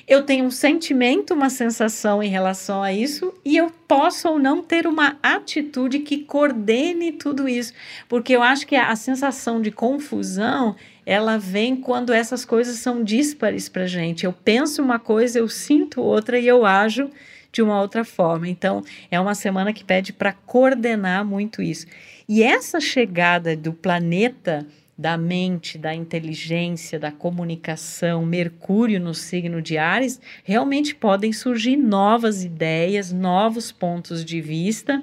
eu 0.07 0.23
tenho 0.23 0.45
um 0.45 0.51
sentimento, 0.51 1.35
uma 1.35 1.51
sensação 1.51 2.23
em 2.23 2.29
relação 2.29 2.83
a 2.83 2.93
isso 2.93 3.33
e 3.45 3.57
eu 3.57 3.71
posso 3.87 4.29
ou 4.29 4.39
não 4.39 4.63
ter 4.63 4.87
uma 4.87 5.17
atitude 5.23 6.01
que 6.01 6.19
coordene 6.19 7.13
tudo 7.13 7.49
isso, 7.49 7.73
porque 8.09 8.35
eu 8.35 8.43
acho 8.43 8.67
que 8.67 8.77
a, 8.77 8.95
sensação 8.97 9.61
de 9.61 9.71
confusão 9.71 10.77
ela 11.05 11.39
vem 11.39 11.77
quando 11.77 12.13
essas 12.13 12.45
coisas 12.45 12.77
são 12.77 13.03
díspares 13.03 13.69
para 13.69 13.87
gente. 13.87 14.25
Eu 14.25 14.33
penso 14.33 14.83
uma 14.83 14.99
coisa, 14.99 15.39
eu 15.39 15.49
sinto 15.49 16.01
outra 16.01 16.39
e 16.39 16.47
eu 16.47 16.65
ajo 16.65 17.11
de 17.51 17.61
uma 17.61 17.81
outra 17.81 18.05
forma. 18.05 18.49
Então, 18.49 18.83
é 19.11 19.21
uma 19.21 19.35
semana 19.35 19.73
que 19.73 19.85
pede 19.85 20.13
para 20.13 20.33
coordenar 20.33 21.25
muito 21.25 21.61
isso. 21.61 21.87
E 22.29 22.43
essa 22.43 22.81
chegada 22.81 23.57
do 23.57 23.73
planeta 23.73 24.67
da 24.97 25.17
mente, 25.17 25.79
da 25.79 25.95
inteligência, 25.95 26.99
da 26.99 27.11
comunicação, 27.11 28.25
Mercúrio 28.25 29.01
no 29.01 29.15
signo 29.15 29.63
de 29.63 29.79
Ares, 29.79 30.21
realmente 30.45 30.95
podem 30.95 31.33
surgir 31.33 31.77
novas 31.77 32.45
ideias, 32.45 33.11
novos 33.11 33.73
pontos 33.73 34.25
de 34.25 34.41
vista. 34.41 35.03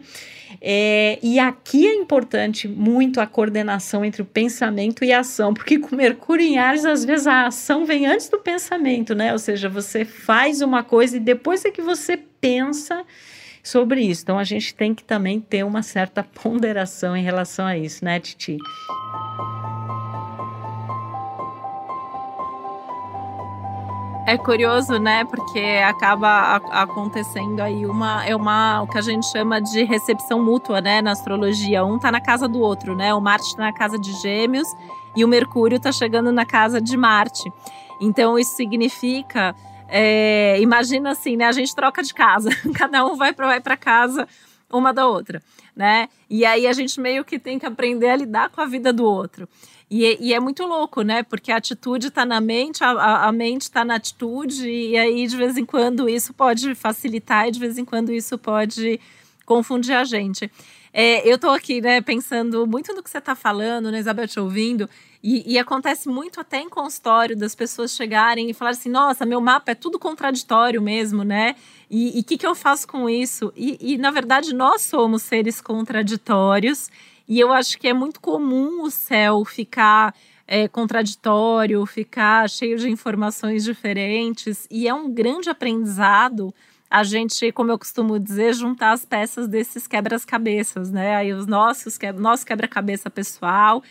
É, 0.62 1.20
e 1.22 1.40
aqui 1.40 1.88
é 1.88 1.96
importante 1.96 2.68
muito 2.68 3.20
a 3.20 3.28
coordenação 3.28 4.04
entre 4.06 4.22
o 4.22 4.26
pensamento 4.26 5.04
e 5.04 5.12
a 5.12 5.20
ação, 5.20 5.54
porque 5.54 5.78
com 5.80 5.96
Mercúrio 5.96 6.46
em 6.46 6.58
Ares, 6.58 6.86
às 6.86 7.04
vezes 7.04 7.28
a 7.28 7.48
ação 7.48 7.86
vem 7.86 8.06
antes 8.06 8.30
do 8.30 8.40
pensamento, 8.40 9.14
né? 9.14 9.32
Ou 9.32 9.40
seja, 9.40 9.70
você 9.70 10.06
faz 10.06 10.62
uma 10.62 10.84
coisa 10.84 11.18
e 11.18 11.20
depois 11.20 11.66
é 11.66 11.72
que 11.72 11.82
você 11.82 12.18
pensa 12.40 13.04
sobre 13.64 14.02
isso. 14.02 14.24
Então 14.24 14.40
a 14.40 14.44
gente 14.44 14.74
tem 14.74 14.96
que 14.96 15.04
também 15.04 15.40
ter 15.40 15.64
uma 15.64 15.84
certa 15.84 16.24
ponderação 16.42 17.16
em 17.16 17.24
relação 17.24 17.66
a 17.66 17.78
isso, 17.78 18.04
né, 18.04 18.20
Titi? 18.20 18.58
É 24.30 24.38
curioso, 24.38 25.00
né? 25.00 25.26
Porque 25.26 25.60
acaba 25.84 26.58
acontecendo 26.70 27.62
aí 27.62 27.84
uma 27.88 28.24
é 28.24 28.36
uma 28.36 28.84
o 28.84 28.88
que 28.88 29.00
a 29.00 29.02
gente 29.02 29.26
chama 29.26 29.60
de 29.60 29.84
recepção 29.84 30.40
mútua, 30.40 30.80
né? 30.80 31.02
Na 31.02 31.14
astrologia, 31.14 31.84
um 31.84 31.98
tá 31.98 32.12
na 32.12 32.22
casa 32.22 32.48
do 32.48 32.60
outro, 32.60 32.96
né? 32.96 33.12
O 33.12 33.20
Marte 33.20 33.56
tá 33.56 33.64
na 33.64 33.74
casa 33.74 33.98
de 33.98 34.14
Gêmeos 34.22 34.68
e 35.16 35.26
o 35.26 35.28
Mercúrio 35.28 35.80
tá 35.80 35.92
chegando 35.92 36.32
na 36.32 36.46
casa 36.46 36.80
de 36.80 36.96
Marte. 36.96 37.52
Então 38.00 38.38
isso 38.38 38.56
significa 38.56 39.56
é, 39.88 40.62
imagina 40.62 41.10
assim, 41.10 41.36
né? 41.36 41.46
A 41.46 41.52
gente 41.52 41.74
troca 41.74 42.04
de 42.04 42.14
casa, 42.14 42.52
cada 42.78 43.04
um 43.08 43.16
vai 43.16 43.34
para 43.34 43.48
vai 43.48 43.60
para 43.60 43.76
casa 43.76 44.28
uma 44.72 44.94
da 44.94 45.08
outra, 45.08 45.42
né? 45.76 46.08
E 46.30 46.46
aí 46.46 46.68
a 46.68 46.74
gente 46.74 47.02
meio 47.02 47.26
que 47.26 47.40
tem 47.40 47.58
que 47.58 47.66
aprender 47.66 48.10
a 48.10 48.16
lidar 48.16 48.52
com 48.52 48.62
a 48.62 48.66
vida 48.68 48.94
do 48.94 49.04
outro. 49.04 49.50
E, 49.90 50.18
e 50.20 50.34
é 50.34 50.40
muito 50.40 50.64
louco, 50.66 51.02
né? 51.02 51.24
Porque 51.24 51.52
a 51.52 51.58
atitude 51.58 52.08
está 52.08 52.26
na 52.26 52.40
mente, 52.40 52.84
a, 52.84 53.28
a 53.28 53.32
mente 53.32 53.64
está 53.64 53.84
na 53.84 53.96
atitude, 53.96 54.70
e 54.70 54.96
aí 54.96 55.26
de 55.26 55.36
vez 55.36 55.58
em 55.58 55.66
quando 55.66 56.08
isso 56.08 56.34
pode 56.34 56.76
facilitar 56.76 57.48
e 57.48 57.52
de 57.52 57.60
vez 57.60 57.78
em 57.78 57.86
quando 57.86 58.12
isso 58.12 58.38
pode 58.38 59.00
confundir 59.46 59.96
a 59.96 60.04
gente. 60.04 60.52
É, 60.94 61.28
eu 61.28 61.36
estou 61.36 61.52
aqui, 61.52 61.82
né, 61.82 62.02
pensando 62.02 62.66
muito 62.66 62.94
no 62.94 63.04
que 63.04 63.10
você 63.10 63.20
está 63.20 63.36
falando, 63.36 63.92
né, 63.92 64.00
Isabel, 64.00 64.28
te 64.28 64.40
ouvindo, 64.40 64.90
e, 65.22 65.54
e, 65.54 65.60
acontece 65.60 66.08
muito 66.08 66.40
até 66.40 66.62
em 66.62 66.70
consultório 66.70 67.36
das 67.36 67.54
pessoas 67.54 67.92
chegarem 67.92 68.50
e 68.50 68.54
falar 68.54 68.72
assim: 68.72 68.90
nossa, 68.90 69.26
meu 69.26 69.42
mapa 69.42 69.74
é 69.74 69.76
tudo 69.76 70.00
contraditório 70.00 70.82
mesmo, 70.82 71.24
né? 71.24 71.58
E 71.92 72.20
o 72.20 72.24
que, 72.24 72.38
que 72.38 72.48
eu 72.48 72.56
faço 72.56 72.88
com 72.88 73.10
isso? 73.10 73.52
E, 73.54 73.78
e, 73.82 73.98
na 73.98 74.12
verdade, 74.12 74.54
nós 74.54 74.84
somos 74.84 75.24
seres 75.24 75.60
contraditórios, 75.60 76.90
e 77.30 77.40
eu 77.40 77.54
acho 77.54 77.78
que 77.78 77.88
é 77.88 77.94
muito 77.94 78.20
comum 78.20 78.82
o 78.82 78.90
céu 78.90 79.46
ficar 79.46 80.16
é, 80.48 80.68
contraditório, 80.68 81.86
ficar 81.86 82.50
cheio 82.50 82.80
de 82.80 82.90
informações 82.90 83.64
diferentes, 83.64 84.68
e 84.72 84.88
é 84.88 84.94
um 84.94 85.14
grande 85.14 85.48
aprendizado 85.48 86.52
a 86.90 87.04
gente, 87.04 87.52
como 87.52 87.72
eu 87.72 87.78
costumo 87.78 88.20
dizer, 88.20 88.56
juntar 88.56 88.94
as 88.94 89.06
peças 89.06 89.48
desses 89.48 89.86
quebras-cabeças, 89.86 90.90
né? 90.90 91.16
Aí 91.18 91.32
os 91.32 91.46
nossos, 91.46 92.00
nosso 92.18 92.44
quebra-cabeça 92.44 93.12
pessoal 93.12 93.84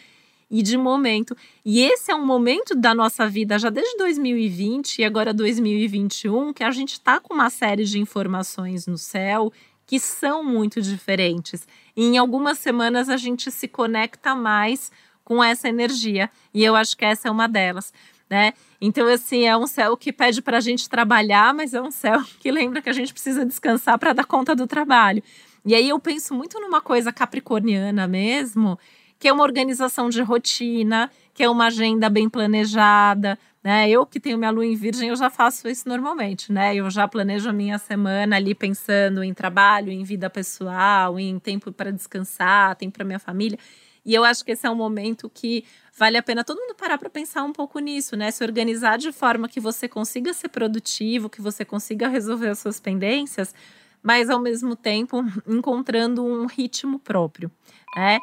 e 0.50 0.62
de 0.62 0.76
momento. 0.76 1.36
E 1.64 1.80
esse 1.80 2.10
é 2.10 2.14
um 2.16 2.26
momento 2.26 2.74
da 2.74 2.92
nossa 2.92 3.28
vida, 3.28 3.56
já 3.56 3.70
desde 3.70 3.96
2020 3.98 4.98
e 4.98 5.04
agora 5.04 5.32
2021, 5.32 6.52
que 6.52 6.64
a 6.64 6.72
gente 6.72 6.94
está 6.94 7.20
com 7.20 7.34
uma 7.34 7.50
série 7.50 7.84
de 7.84 8.00
informações 8.00 8.88
no 8.88 8.98
céu 8.98 9.52
que 9.86 9.98
são 9.98 10.44
muito 10.44 10.82
diferentes. 10.82 11.66
E 11.98 12.04
em 12.04 12.16
algumas 12.16 12.58
semanas 12.58 13.08
a 13.08 13.16
gente 13.16 13.50
se 13.50 13.66
conecta 13.66 14.32
mais 14.32 14.92
com 15.24 15.42
essa 15.42 15.68
energia, 15.68 16.30
e 16.54 16.62
eu 16.62 16.76
acho 16.76 16.96
que 16.96 17.04
essa 17.04 17.26
é 17.26 17.30
uma 17.30 17.48
delas. 17.48 17.92
Né? 18.30 18.52
Então, 18.80 19.08
assim, 19.08 19.46
é 19.46 19.56
um 19.56 19.66
céu 19.66 19.96
que 19.96 20.12
pede 20.12 20.40
para 20.40 20.58
a 20.58 20.60
gente 20.60 20.88
trabalhar, 20.88 21.52
mas 21.52 21.74
é 21.74 21.82
um 21.82 21.90
céu 21.90 22.22
que 22.38 22.52
lembra 22.52 22.80
que 22.80 22.88
a 22.88 22.92
gente 22.92 23.12
precisa 23.12 23.44
descansar 23.44 23.98
para 23.98 24.12
dar 24.12 24.24
conta 24.26 24.54
do 24.54 24.64
trabalho. 24.64 25.24
E 25.66 25.74
aí 25.74 25.88
eu 25.88 25.98
penso 25.98 26.34
muito 26.34 26.60
numa 26.60 26.80
coisa 26.80 27.12
capricorniana 27.12 28.06
mesmo, 28.06 28.78
que 29.18 29.26
é 29.26 29.32
uma 29.32 29.42
organização 29.42 30.08
de 30.08 30.22
rotina, 30.22 31.10
que 31.34 31.42
é 31.42 31.50
uma 31.50 31.66
agenda 31.66 32.08
bem 32.08 32.28
planejada, 32.28 33.36
né? 33.62 33.88
Eu 33.90 34.06
que 34.06 34.20
tenho 34.20 34.38
minha 34.38 34.50
lua 34.50 34.64
em 34.64 34.74
virgem, 34.74 35.08
eu 35.08 35.16
já 35.16 35.28
faço 35.30 35.68
isso 35.68 35.88
normalmente, 35.88 36.52
né? 36.52 36.74
Eu 36.74 36.88
já 36.90 37.08
planejo 37.08 37.48
a 37.48 37.52
minha 37.52 37.78
semana 37.78 38.36
ali 38.36 38.54
pensando 38.54 39.22
em 39.22 39.34
trabalho, 39.34 39.90
em 39.90 40.04
vida 40.04 40.30
pessoal, 40.30 41.18
em 41.18 41.38
tempo 41.38 41.72
para 41.72 41.90
descansar, 41.90 42.76
tempo 42.76 42.94
para 42.94 43.04
minha 43.04 43.18
família. 43.18 43.58
E 44.04 44.14
eu 44.14 44.24
acho 44.24 44.44
que 44.44 44.52
esse 44.52 44.66
é 44.66 44.70
um 44.70 44.74
momento 44.74 45.28
que 45.28 45.64
vale 45.98 46.16
a 46.16 46.22
pena 46.22 46.44
todo 46.44 46.58
mundo 46.58 46.74
parar 46.74 46.96
para 46.96 47.10
pensar 47.10 47.42
um 47.42 47.52
pouco 47.52 47.78
nisso, 47.78 48.16
né? 48.16 48.30
Se 48.30 48.42
organizar 48.42 48.96
de 48.96 49.12
forma 49.12 49.48
que 49.48 49.60
você 49.60 49.88
consiga 49.88 50.32
ser 50.32 50.48
produtivo, 50.48 51.28
que 51.28 51.42
você 51.42 51.64
consiga 51.64 52.08
resolver 52.08 52.48
as 52.48 52.58
suas 52.58 52.80
pendências, 52.80 53.54
mas 54.02 54.30
ao 54.30 54.40
mesmo 54.40 54.76
tempo 54.76 55.22
encontrando 55.46 56.24
um 56.24 56.46
ritmo 56.46 56.98
próprio, 56.98 57.50
né? 57.96 58.18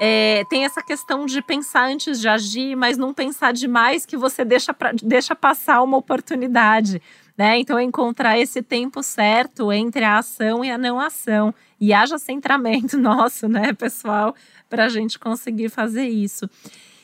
É, 0.00 0.44
tem 0.48 0.64
essa 0.64 0.80
questão 0.80 1.26
de 1.26 1.42
pensar 1.42 1.88
antes 1.88 2.20
de 2.20 2.28
agir, 2.28 2.76
mas 2.76 2.96
não 2.96 3.12
pensar 3.12 3.52
demais 3.52 4.06
que 4.06 4.16
você 4.16 4.44
deixa, 4.44 4.72
pra, 4.72 4.92
deixa 4.92 5.34
passar 5.34 5.82
uma 5.82 5.96
oportunidade. 5.96 7.02
Né? 7.36 7.58
Então, 7.58 7.80
encontrar 7.80 8.38
esse 8.38 8.62
tempo 8.62 9.02
certo 9.02 9.72
entre 9.72 10.04
a 10.04 10.18
ação 10.18 10.64
e 10.64 10.70
a 10.70 10.78
não 10.78 11.00
ação. 11.00 11.52
E 11.80 11.92
haja 11.92 12.16
centramento 12.16 12.96
nosso, 12.98 13.48
né, 13.48 13.72
pessoal, 13.72 14.34
para 14.70 14.84
a 14.84 14.88
gente 14.88 15.18
conseguir 15.18 15.68
fazer 15.68 16.06
isso. 16.06 16.48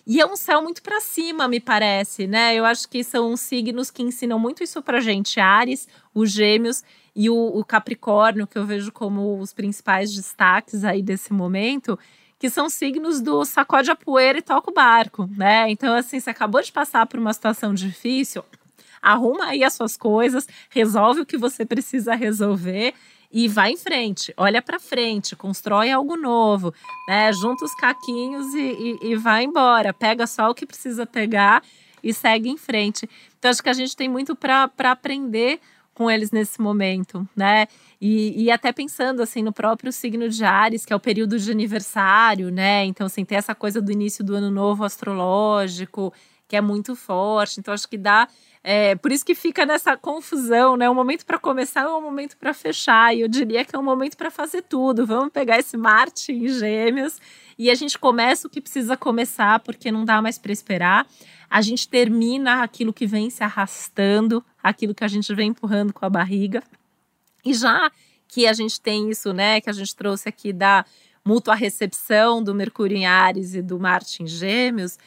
E 0.06 0.20
é 0.20 0.26
um 0.26 0.36
céu 0.36 0.62
muito 0.62 0.82
para 0.82 1.00
cima, 1.00 1.48
me 1.48 1.58
parece, 1.58 2.26
né? 2.26 2.54
Eu 2.54 2.64
acho 2.64 2.88
que 2.88 3.02
são 3.02 3.36
signos 3.36 3.90
que 3.90 4.02
ensinam 4.02 4.38
muito 4.38 4.62
isso 4.62 4.82
para 4.82 5.00
gente. 5.00 5.40
Ares, 5.40 5.88
os 6.14 6.30
Gêmeos 6.30 6.84
e 7.16 7.30
o, 7.30 7.34
o 7.34 7.64
Capricórnio, 7.64 8.46
que 8.46 8.58
eu 8.58 8.66
vejo 8.66 8.92
como 8.92 9.40
os 9.40 9.54
principais 9.54 10.12
destaques 10.12 10.84
aí 10.84 11.02
desse 11.02 11.32
momento 11.32 11.98
que 12.44 12.50
são 12.50 12.68
signos 12.68 13.22
do 13.22 13.42
sacode 13.46 13.90
a 13.90 13.96
poeira 13.96 14.38
e 14.38 14.42
toca 14.42 14.70
o 14.70 14.74
barco, 14.74 15.26
né? 15.34 15.64
Então, 15.70 15.94
assim, 15.94 16.20
você 16.20 16.28
acabou 16.28 16.60
de 16.60 16.70
passar 16.70 17.06
por 17.06 17.18
uma 17.18 17.32
situação 17.32 17.72
difícil, 17.72 18.44
arruma 19.00 19.46
aí 19.46 19.64
as 19.64 19.72
suas 19.72 19.96
coisas, 19.96 20.46
resolve 20.68 21.22
o 21.22 21.24
que 21.24 21.38
você 21.38 21.64
precisa 21.64 22.14
resolver 22.14 22.92
e 23.32 23.48
vai 23.48 23.70
em 23.70 23.78
frente, 23.78 24.34
olha 24.36 24.60
para 24.60 24.78
frente, 24.78 25.34
constrói 25.34 25.90
algo 25.90 26.18
novo, 26.18 26.74
né? 27.08 27.32
Junta 27.32 27.64
os 27.64 27.74
caquinhos 27.76 28.52
e, 28.52 28.98
e, 29.02 29.12
e 29.12 29.16
vai 29.16 29.44
embora, 29.44 29.94
pega 29.94 30.26
só 30.26 30.50
o 30.50 30.54
que 30.54 30.66
precisa 30.66 31.06
pegar 31.06 31.62
e 32.02 32.12
segue 32.12 32.50
em 32.50 32.58
frente. 32.58 33.08
Então, 33.38 33.50
acho 33.50 33.62
que 33.62 33.70
a 33.70 33.72
gente 33.72 33.96
tem 33.96 34.06
muito 34.06 34.36
para 34.36 34.70
aprender 34.90 35.60
com 35.94 36.10
eles 36.10 36.30
nesse 36.30 36.60
momento, 36.60 37.26
né? 37.34 37.66
E, 38.00 38.44
e, 38.44 38.50
até 38.50 38.72
pensando 38.72 39.22
assim 39.22 39.42
no 39.42 39.52
próprio 39.52 39.92
signo 39.92 40.28
de 40.28 40.44
Ares, 40.44 40.84
que 40.84 40.92
é 40.92 40.96
o 40.96 41.00
período 41.00 41.38
de 41.38 41.50
aniversário, 41.50 42.50
né? 42.50 42.84
Então, 42.84 43.06
assim, 43.06 43.24
tem 43.24 43.38
essa 43.38 43.54
coisa 43.54 43.80
do 43.80 43.90
início 43.90 44.24
do 44.24 44.34
ano 44.34 44.50
novo 44.50 44.84
astrológico, 44.84 46.12
que 46.46 46.56
é 46.56 46.60
muito 46.60 46.94
forte. 46.94 47.60
Então, 47.60 47.72
acho 47.72 47.88
que 47.88 47.96
dá. 47.96 48.28
É, 48.62 48.94
por 48.96 49.12
isso 49.12 49.24
que 49.24 49.34
fica 49.34 49.64
nessa 49.64 49.96
confusão, 49.96 50.76
né? 50.76 50.88
Um 50.90 50.94
momento 50.94 51.24
para 51.24 51.38
começar 51.38 51.82
é 51.82 51.88
um 51.88 52.02
momento 52.02 52.36
para 52.36 52.52
fechar. 52.52 53.14
E 53.14 53.20
eu 53.20 53.28
diria 53.28 53.64
que 53.64 53.74
é 53.74 53.78
um 53.78 53.82
momento 53.82 54.16
para 54.16 54.30
fazer 54.30 54.62
tudo. 54.62 55.06
Vamos 55.06 55.32
pegar 55.32 55.58
esse 55.58 55.76
Marte 55.76 56.32
em 56.32 56.48
Gêmeos 56.48 57.18
e 57.58 57.70
a 57.70 57.74
gente 57.74 57.98
começa 57.98 58.46
o 58.46 58.50
que 58.50 58.60
precisa 58.60 58.96
começar, 58.96 59.60
porque 59.60 59.92
não 59.92 60.04
dá 60.04 60.20
mais 60.20 60.38
para 60.38 60.52
esperar. 60.52 61.06
A 61.48 61.62
gente 61.62 61.88
termina 61.88 62.62
aquilo 62.62 62.92
que 62.92 63.06
vem 63.06 63.30
se 63.30 63.44
arrastando, 63.44 64.44
aquilo 64.64 64.94
que 64.94 65.04
a 65.04 65.08
gente 65.08 65.32
vem 65.34 65.50
empurrando 65.50 65.92
com 65.92 66.06
a 66.06 66.08
barriga. 66.08 66.62
E 67.44 67.52
já 67.52 67.92
que 68.26 68.46
a 68.46 68.52
gente 68.54 68.80
tem 68.80 69.10
isso, 69.10 69.34
né, 69.34 69.60
que 69.60 69.68
a 69.68 69.72
gente 69.74 69.94
trouxe 69.94 70.26
aqui 70.26 70.54
da 70.54 70.86
mútua 71.22 71.54
recepção 71.54 72.42
do 72.42 72.54
Mercúrio 72.54 72.96
em 72.96 73.04
Ares 73.04 73.54
e 73.54 73.60
do 73.60 73.78
Marte 73.78 74.22
em 74.22 74.26
Gêmeos, 74.26 74.98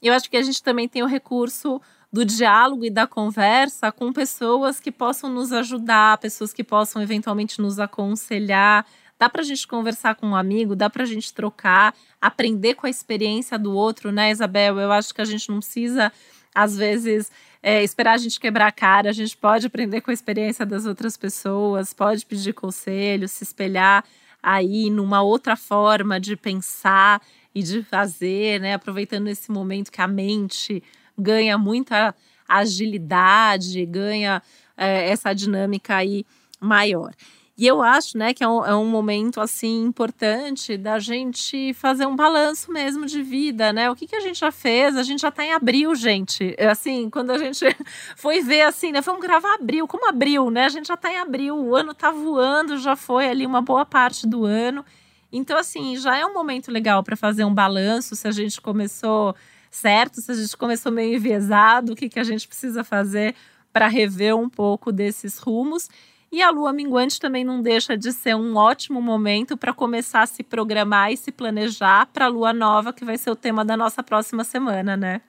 eu 0.00 0.14
acho 0.14 0.30
que 0.30 0.36
a 0.36 0.42
gente 0.42 0.62
também 0.62 0.88
tem 0.88 1.02
o 1.02 1.06
recurso 1.06 1.80
do 2.10 2.24
diálogo 2.24 2.84
e 2.84 2.90
da 2.90 3.06
conversa 3.06 3.92
com 3.92 4.12
pessoas 4.12 4.80
que 4.80 4.90
possam 4.90 5.30
nos 5.30 5.52
ajudar, 5.52 6.18
pessoas 6.18 6.52
que 6.52 6.64
possam 6.64 7.00
eventualmente 7.02 7.60
nos 7.60 7.78
aconselhar. 7.78 8.84
Dá 9.18 9.28
para 9.28 9.42
a 9.42 9.44
gente 9.44 9.66
conversar 9.66 10.16
com 10.16 10.28
um 10.28 10.36
amigo, 10.36 10.74
dá 10.74 10.90
para 10.90 11.04
a 11.04 11.06
gente 11.06 11.32
trocar, 11.32 11.94
aprender 12.20 12.74
com 12.74 12.86
a 12.86 12.90
experiência 12.90 13.58
do 13.58 13.72
outro, 13.72 14.10
né, 14.10 14.30
Isabel? 14.30 14.78
Eu 14.80 14.90
acho 14.90 15.14
que 15.14 15.20
a 15.20 15.24
gente 15.24 15.48
não 15.48 15.58
precisa, 15.58 16.12
às 16.54 16.76
vezes, 16.76 17.30
é, 17.62 17.82
esperar 17.82 18.14
a 18.14 18.18
gente 18.18 18.40
quebrar 18.40 18.66
a 18.66 18.72
cara, 18.72 19.10
a 19.10 19.12
gente 19.12 19.36
pode 19.36 19.66
aprender 19.66 20.00
com 20.00 20.10
a 20.10 20.14
experiência 20.14 20.66
das 20.66 20.84
outras 20.84 21.16
pessoas, 21.16 21.94
pode 21.94 22.26
pedir 22.26 22.52
conselho, 22.52 23.28
se 23.28 23.44
espelhar 23.44 24.04
aí 24.42 24.90
numa 24.90 25.22
outra 25.22 25.54
forma 25.54 26.18
de 26.18 26.36
pensar 26.36 27.22
e 27.54 27.62
de 27.62 27.82
fazer, 27.84 28.60
né? 28.60 28.74
Aproveitando 28.74 29.28
esse 29.28 29.50
momento 29.52 29.92
que 29.92 30.00
a 30.00 30.08
mente 30.08 30.82
ganha 31.16 31.56
muita 31.56 32.14
agilidade, 32.48 33.86
ganha 33.86 34.42
é, 34.76 35.08
essa 35.10 35.32
dinâmica 35.32 35.96
aí 35.96 36.26
maior. 36.60 37.12
E 37.56 37.66
eu 37.66 37.82
acho, 37.82 38.16
né, 38.16 38.32
que 38.32 38.42
é 38.42 38.48
um, 38.48 38.64
é 38.64 38.74
um, 38.74 38.86
momento 38.86 39.38
assim 39.38 39.84
importante 39.84 40.78
da 40.78 40.98
gente 40.98 41.74
fazer 41.74 42.06
um 42.06 42.16
balanço 42.16 42.72
mesmo 42.72 43.04
de 43.04 43.22
vida, 43.22 43.74
né? 43.74 43.90
O 43.90 43.94
que, 43.94 44.06
que 44.06 44.16
a 44.16 44.20
gente 44.20 44.40
já 44.40 44.50
fez? 44.50 44.96
A 44.96 45.02
gente 45.02 45.20
já 45.20 45.28
está 45.28 45.44
em 45.44 45.52
abril, 45.52 45.94
gente. 45.94 46.54
É, 46.56 46.68
assim, 46.68 47.10
quando 47.10 47.30
a 47.30 47.36
gente 47.36 47.64
foi 48.16 48.40
ver 48.40 48.62
assim, 48.62 48.90
né? 48.90 49.02
Vamos 49.02 49.20
gravar 49.20 49.54
abril, 49.54 49.86
como 49.86 50.08
abril, 50.08 50.50
né? 50.50 50.64
A 50.64 50.68
gente 50.70 50.88
já 50.88 50.94
está 50.94 51.12
em 51.12 51.18
abril, 51.18 51.54
o 51.54 51.76
ano 51.76 51.92
está 51.92 52.10
voando, 52.10 52.78
já 52.78 52.96
foi 52.96 53.28
ali 53.28 53.44
uma 53.44 53.60
boa 53.60 53.84
parte 53.84 54.26
do 54.26 54.46
ano. 54.46 54.82
Então, 55.30 55.58
assim, 55.58 55.96
já 55.98 56.16
é 56.16 56.24
um 56.24 56.32
momento 56.32 56.70
legal 56.70 57.02
para 57.02 57.16
fazer 57.16 57.44
um 57.44 57.54
balanço 57.54 58.16
se 58.16 58.26
a 58.26 58.32
gente 58.32 58.62
começou 58.62 59.34
certo, 59.70 60.22
se 60.22 60.30
a 60.32 60.34
gente 60.34 60.56
começou 60.56 60.90
meio 60.90 61.16
enviesado, 61.16 61.92
o 61.92 61.96
que, 61.96 62.08
que 62.08 62.18
a 62.18 62.24
gente 62.24 62.48
precisa 62.48 62.82
fazer 62.82 63.34
para 63.72 63.88
rever 63.88 64.36
um 64.36 64.48
pouco 64.48 64.90
desses 64.90 65.38
rumos 65.38 65.88
E 66.32 66.40
a 66.40 66.50
lua 66.50 66.72
minguante 66.72 67.20
também 67.20 67.44
não 67.44 67.60
deixa 67.60 67.94
de 67.94 68.10
ser 68.10 68.34
um 68.34 68.56
ótimo 68.56 69.02
momento 69.02 69.54
para 69.54 69.70
começar 69.74 70.22
a 70.22 70.26
se 70.26 70.42
programar 70.42 71.12
e 71.12 71.16
se 71.16 71.30
planejar 71.30 72.06
para 72.06 72.24
a 72.24 72.28
lua 72.28 72.54
nova, 72.54 72.90
que 72.90 73.04
vai 73.04 73.18
ser 73.18 73.30
o 73.30 73.36
tema 73.36 73.62
da 73.62 73.76
nossa 73.76 74.02
próxima 74.02 74.42
semana, 74.42 74.96
né? 74.96 75.20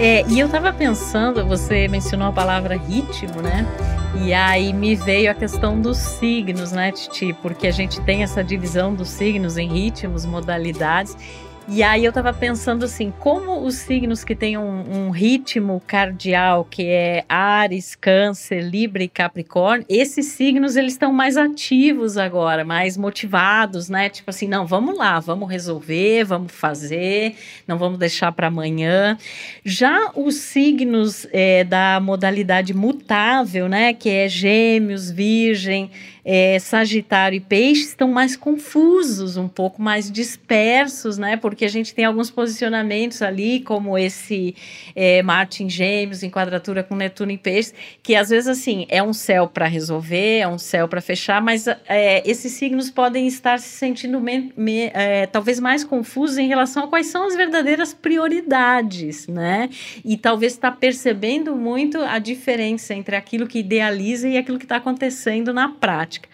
É, 0.00 0.28
e 0.28 0.40
eu 0.40 0.48
tava 0.48 0.72
pensando, 0.72 1.46
você 1.46 1.86
mencionou 1.86 2.26
a 2.26 2.32
palavra 2.32 2.76
ritmo, 2.76 3.40
né? 3.40 3.64
E 4.20 4.34
aí 4.34 4.72
me 4.72 4.96
veio 4.96 5.30
a 5.30 5.34
questão 5.34 5.80
dos 5.80 5.96
signos, 5.96 6.72
né, 6.72 6.90
Titi? 6.90 7.32
Porque 7.40 7.68
a 7.68 7.70
gente 7.70 8.00
tem 8.00 8.24
essa 8.24 8.42
divisão 8.42 8.92
dos 8.92 9.08
signos 9.08 9.56
em 9.56 9.68
ritmos, 9.68 10.26
modalidades. 10.26 11.16
E 11.68 11.80
aí 11.80 12.04
eu 12.04 12.08
estava 12.08 12.32
pensando 12.32 12.84
assim, 12.84 13.12
como 13.20 13.64
os 13.64 13.76
signos 13.76 14.24
que 14.24 14.34
têm 14.34 14.58
um, 14.58 15.06
um, 15.06 15.10
ritmo 15.10 15.80
cardial, 15.86 16.64
que 16.64 16.88
é 16.88 17.24
Ares, 17.28 17.94
Câncer, 17.94 18.60
Libra 18.60 19.04
e 19.04 19.08
Capricórnio, 19.08 19.86
esses 19.88 20.26
signos 20.26 20.74
eles 20.74 20.94
estão 20.94 21.12
mais 21.12 21.36
ativos 21.36 22.18
agora, 22.18 22.64
mais 22.64 22.96
motivados, 22.96 23.88
né? 23.88 24.08
Tipo 24.08 24.30
assim, 24.30 24.48
não, 24.48 24.66
vamos 24.66 24.98
lá, 24.98 25.20
vamos 25.20 25.48
resolver, 25.48 26.24
vamos 26.24 26.52
fazer, 26.52 27.36
não 27.66 27.78
vamos 27.78 27.98
deixar 27.98 28.32
para 28.32 28.48
amanhã. 28.48 29.16
Já 29.64 30.10
os 30.16 30.34
signos 30.34 31.28
é, 31.32 31.62
da 31.62 32.00
modalidade 32.00 32.74
mutável, 32.74 33.68
né? 33.68 33.94
Que 33.94 34.10
é 34.10 34.28
Gêmeos, 34.28 35.12
Virgem, 35.12 35.90
é, 36.24 36.58
Sagitário 36.58 37.36
e 37.36 37.40
Peixe 37.40 37.82
estão 37.82 38.08
mais 38.08 38.36
confusos, 38.36 39.36
um 39.36 39.48
pouco 39.48 39.82
mais 39.82 40.10
dispersos, 40.10 41.18
né? 41.18 41.36
Porque 41.52 41.66
a 41.66 41.68
gente 41.68 41.94
tem 41.94 42.06
alguns 42.06 42.30
posicionamentos 42.30 43.20
ali, 43.20 43.60
como 43.60 43.98
esse 43.98 44.56
é, 44.96 45.22
Marte 45.22 45.62
em 45.62 45.68
Gêmeos, 45.68 46.22
em 46.22 46.30
quadratura 46.30 46.82
com 46.82 46.96
Netuno 46.96 47.30
em 47.30 47.36
Peixes, 47.36 47.74
que 48.02 48.14
às 48.14 48.30
vezes 48.30 48.48
assim 48.48 48.86
é 48.88 49.02
um 49.02 49.12
céu 49.12 49.46
para 49.46 49.66
resolver, 49.66 50.38
é 50.38 50.48
um 50.48 50.56
céu 50.56 50.88
para 50.88 51.02
fechar, 51.02 51.42
mas 51.42 51.66
é, 51.66 52.22
esses 52.26 52.52
signos 52.52 52.90
podem 52.90 53.26
estar 53.26 53.58
se 53.58 53.68
sentindo 53.68 54.18
me, 54.18 54.50
me, 54.56 54.90
é, 54.94 55.26
talvez 55.26 55.60
mais 55.60 55.84
confusos 55.84 56.38
em 56.38 56.48
relação 56.48 56.84
a 56.84 56.88
quais 56.88 57.08
são 57.08 57.26
as 57.26 57.36
verdadeiras 57.36 57.92
prioridades, 57.92 59.26
né? 59.26 59.68
E 60.02 60.16
talvez 60.16 60.54
está 60.54 60.72
percebendo 60.72 61.54
muito 61.54 61.98
a 62.00 62.18
diferença 62.18 62.94
entre 62.94 63.14
aquilo 63.14 63.46
que 63.46 63.58
idealiza 63.58 64.26
e 64.26 64.38
aquilo 64.38 64.58
que 64.58 64.64
está 64.64 64.76
acontecendo 64.76 65.52
na 65.52 65.68
prática. 65.68 66.30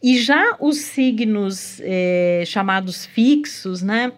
E 0.00 0.18
já 0.18 0.54
os 0.60 0.76
signos 0.76 1.80
é, 1.82 2.44
chamados 2.46 3.04
fixos, 3.06 3.82
né? 3.82 4.12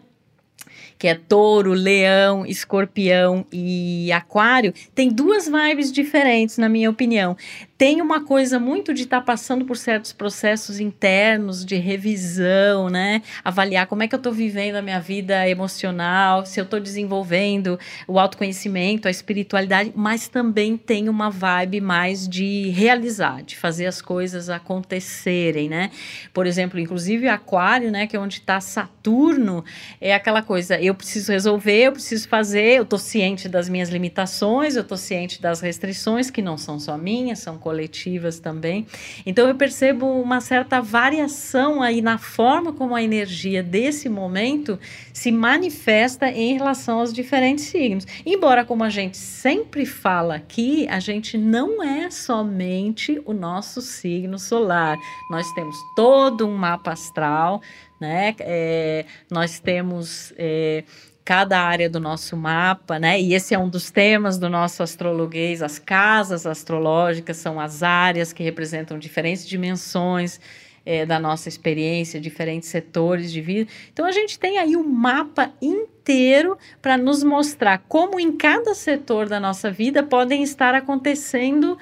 Que 0.99 1.07
é 1.09 1.15
touro, 1.15 1.73
leão, 1.73 2.47
escorpião 2.47 3.45
e 3.53 4.11
aquário, 4.13 4.73
tem 4.95 5.11
duas 5.11 5.47
vibes 5.47 5.93
diferentes, 5.93 6.59
na 6.59 6.69
minha 6.69 6.91
opinião 6.91 7.37
tem 7.79 8.01
uma 8.01 8.25
coisa 8.25 8.59
muito 8.59 8.95
de 8.95 9.03
estar 9.03 9.21
tá 9.21 9.27
passando 9.27 9.65
por 9.67 9.77
certos 9.77 10.13
processos 10.13 10.81
internos 10.81 11.65
de 11.65 11.77
revisão, 11.77 12.89
né? 12.89 13.21
Avaliar 13.45 13.87
como 13.87 14.03
é 14.03 14.09
que 14.09 14.15
eu 14.15 14.19
estou 14.19 14.33
vivendo 14.33 14.77
a 14.77 14.83
minha 14.83 14.99
vida 14.99 15.47
emocional, 15.47 16.47
se 16.47 16.59
eu 16.59 16.65
estou 16.65 16.81
desenvolvendo 16.81 17.79
o 18.09 18.19
autoconhecimento, 18.19 19.07
a 19.07 19.11
espiritualidade, 19.11 19.93
mas 19.95 20.27
também 20.27 20.77
tem 20.77 21.09
uma 21.09 21.31
vibe 21.31 21.83
mais 21.83 22.27
de 22.27 22.71
realizar, 22.71 23.43
de 23.43 23.57
fazer 23.57 23.87
as 23.87 24.01
coisas 24.01 24.49
acontecerem, 24.49 25.69
né? 25.69 25.91
Por 26.33 26.47
exemplo, 26.47 26.81
inclusive 26.81 27.29
Aquário, 27.29 27.91
né? 27.91 28.07
Que 28.07 28.17
é 28.17 28.21
onde 28.21 28.39
está 28.39 28.59
Saturno, 28.59 29.63
é 30.01 30.15
aquela 30.15 30.41
coisa, 30.41 30.81
eu 30.81 30.95
preciso 30.95 31.31
resolver, 31.31 31.89
eu 31.89 31.93
preciso 31.93 32.27
fazer, 32.27 32.79
eu 32.79 32.85
estou 32.85 32.99
ciente 32.99 33.51
das 33.51 33.69
minhas 33.69 33.91
limitações, 33.91 34.77
eu 34.77 34.83
estou 34.83 34.97
ciente 34.97 35.43
das 35.43 35.61
restrições 35.61 36.31
que 36.31 36.41
não 36.41 36.57
são 36.57 36.81
só 36.81 36.97
minhas, 36.97 37.41
são 37.41 37.59
coletivas 37.67 38.39
também. 38.39 38.87
Então 39.27 39.49
eu 39.49 39.57
percebo 39.57 40.07
uma 40.07 40.41
certa 40.41 40.81
variação 40.81 41.83
aí 41.83 42.01
na 42.01 42.17
forma 42.17 42.73
como 42.73 42.95
a 42.95 43.03
energia 43.03 43.61
desse 43.61 44.09
momento 44.09 44.79
se 45.13 45.33
manifesta 45.33 46.31
em 46.31 46.57
relação 46.57 47.01
aos 47.01 47.13
diferentes 47.13 47.65
signos. 47.65 48.07
Embora, 48.25 48.65
como 48.65 48.85
a 48.85 48.89
gente 48.89 49.17
sempre 49.17 49.85
fala 49.85 50.37
aqui, 50.37 50.87
a 50.89 51.01
gente 51.01 51.37
não 51.37 51.83
é 51.83 52.09
somente 52.09 53.21
o 53.25 53.33
nosso 53.33 53.81
signo 53.83 54.39
solar. 54.39 54.97
Nós 55.29 55.53
temos 55.55 55.75
todo 55.97 56.47
um 56.47 56.57
mapa 56.57 56.93
astral, 56.93 57.61
né? 58.01 58.37
É, 58.39 59.05
nós 59.29 59.59
temos 59.59 60.33
é, 60.39 60.85
cada 61.27 61.61
área 61.61 61.91
do 61.91 61.99
nosso 61.99 62.37
mapa, 62.37 63.01
né? 63.01 63.21
E 63.21 63.35
esse 63.35 63.53
é 63.53 63.59
um 63.59 63.69
dos 63.69 63.91
temas 63.91 64.39
do 64.39 64.49
nosso 64.49 64.81
astrologuês. 64.81 65.61
As 65.61 65.77
casas 65.77 66.47
astrológicas 66.47 67.37
são 67.39 67.59
as 67.59 67.83
áreas 67.83 68.33
que 68.33 68.45
representam 68.45 68.97
diferentes 68.97 69.45
dimensões 69.45 70.41
é, 70.85 71.05
da 71.05 71.19
nossa 71.19 71.49
experiência, 71.49 72.21
diferentes 72.21 72.69
setores 72.69 73.33
de 73.33 73.41
vida. 73.41 73.69
Então 73.93 74.07
a 74.07 74.13
gente 74.13 74.39
tem 74.39 74.59
aí 74.59 74.77
um 74.77 74.85
mapa 74.85 75.53
inteiro 75.61 76.57
para 76.81 76.97
nos 76.97 77.25
mostrar 77.25 77.79
como 77.89 78.21
em 78.21 78.31
cada 78.31 78.73
setor 78.73 79.29
da 79.29 79.41
nossa 79.41 79.69
vida 79.69 80.05
podem 80.05 80.45
estar 80.45 80.77
acontecendo 80.77 81.77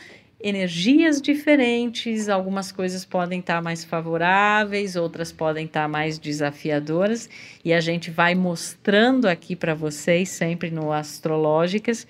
energias 0.45 1.23
diferentes, 1.23 2.29
algumas 2.29 2.71
coisas 2.71 3.03
podem 3.03 3.41
estar 3.41 3.63
mais 3.63 3.83
favoráveis, 3.83 4.95
outras 4.95 5.33
podem 5.33 5.65
estar 5.65 5.89
mais 5.89 6.19
desafiadoras, 6.19 7.31
e 7.65 7.73
a 7.73 7.81
gente 7.81 8.11
vai 8.11 8.35
mostrando 8.35 9.27
aqui 9.27 9.57
para 9.57 9.75
vocês, 9.75 10.29
sempre 10.29 10.71
no 10.71 10.93
Astrológicas, 10.93 12.07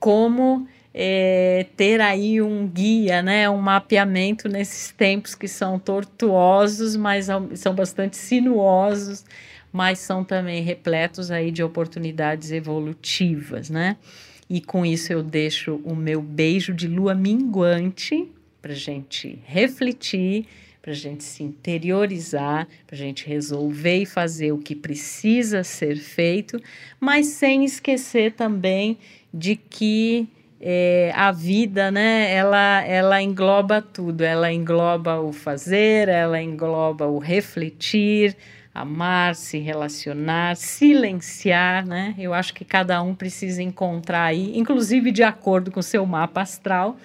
como 0.00 0.66
é, 0.94 1.66
ter 1.76 2.00
aí 2.00 2.40
um 2.40 2.66
guia, 2.66 3.22
né, 3.22 3.50
um 3.50 3.60
mapeamento 3.60 4.48
nesses 4.48 4.90
tempos 4.92 5.34
que 5.34 5.46
são 5.46 5.78
tortuosos, 5.78 6.96
mas 6.96 7.26
são 7.56 7.74
bastante 7.74 8.16
sinuosos, 8.16 9.22
mas 9.70 9.98
são 9.98 10.24
também 10.24 10.62
repletos 10.62 11.30
aí 11.30 11.50
de 11.50 11.62
oportunidades 11.62 12.50
evolutivas, 12.50 13.68
né? 13.68 13.98
E 14.48 14.60
com 14.60 14.86
isso 14.86 15.12
eu 15.12 15.22
deixo 15.22 15.80
o 15.84 15.94
meu 15.94 16.22
beijo 16.22 16.72
de 16.72 16.86
lua 16.86 17.14
minguante 17.14 18.30
para 18.62 18.74
gente 18.74 19.38
refletir, 19.44 20.46
para 20.80 20.92
gente 20.92 21.24
se 21.24 21.42
interiorizar, 21.42 22.68
para 22.86 22.96
gente 22.96 23.26
resolver 23.26 24.02
e 24.02 24.06
fazer 24.06 24.52
o 24.52 24.58
que 24.58 24.74
precisa 24.74 25.64
ser 25.64 25.96
feito, 25.96 26.60
mas 27.00 27.26
sem 27.26 27.64
esquecer 27.64 28.32
também 28.32 28.96
de 29.34 29.56
que 29.56 30.28
é, 30.60 31.12
a 31.14 31.32
vida, 31.32 31.90
né, 31.90 32.32
ela, 32.32 32.84
ela 32.84 33.20
engloba 33.20 33.82
tudo, 33.82 34.22
ela 34.22 34.52
engloba 34.52 35.20
o 35.20 35.32
fazer, 35.32 36.08
ela 36.08 36.40
engloba 36.40 37.06
o 37.06 37.18
refletir, 37.18 38.36
amar, 38.80 39.34
se 39.34 39.58
relacionar, 39.58 40.56
silenciar, 40.56 41.86
né? 41.86 42.14
Eu 42.18 42.34
acho 42.34 42.52
que 42.52 42.64
cada 42.64 43.02
um 43.02 43.14
precisa 43.14 43.62
encontrar 43.62 44.24
aí, 44.24 44.56
inclusive 44.58 45.10
de 45.10 45.22
acordo 45.22 45.70
com 45.70 45.80
o 45.80 45.82
seu 45.82 46.04
mapa 46.04 46.42
astral, 46.42 46.96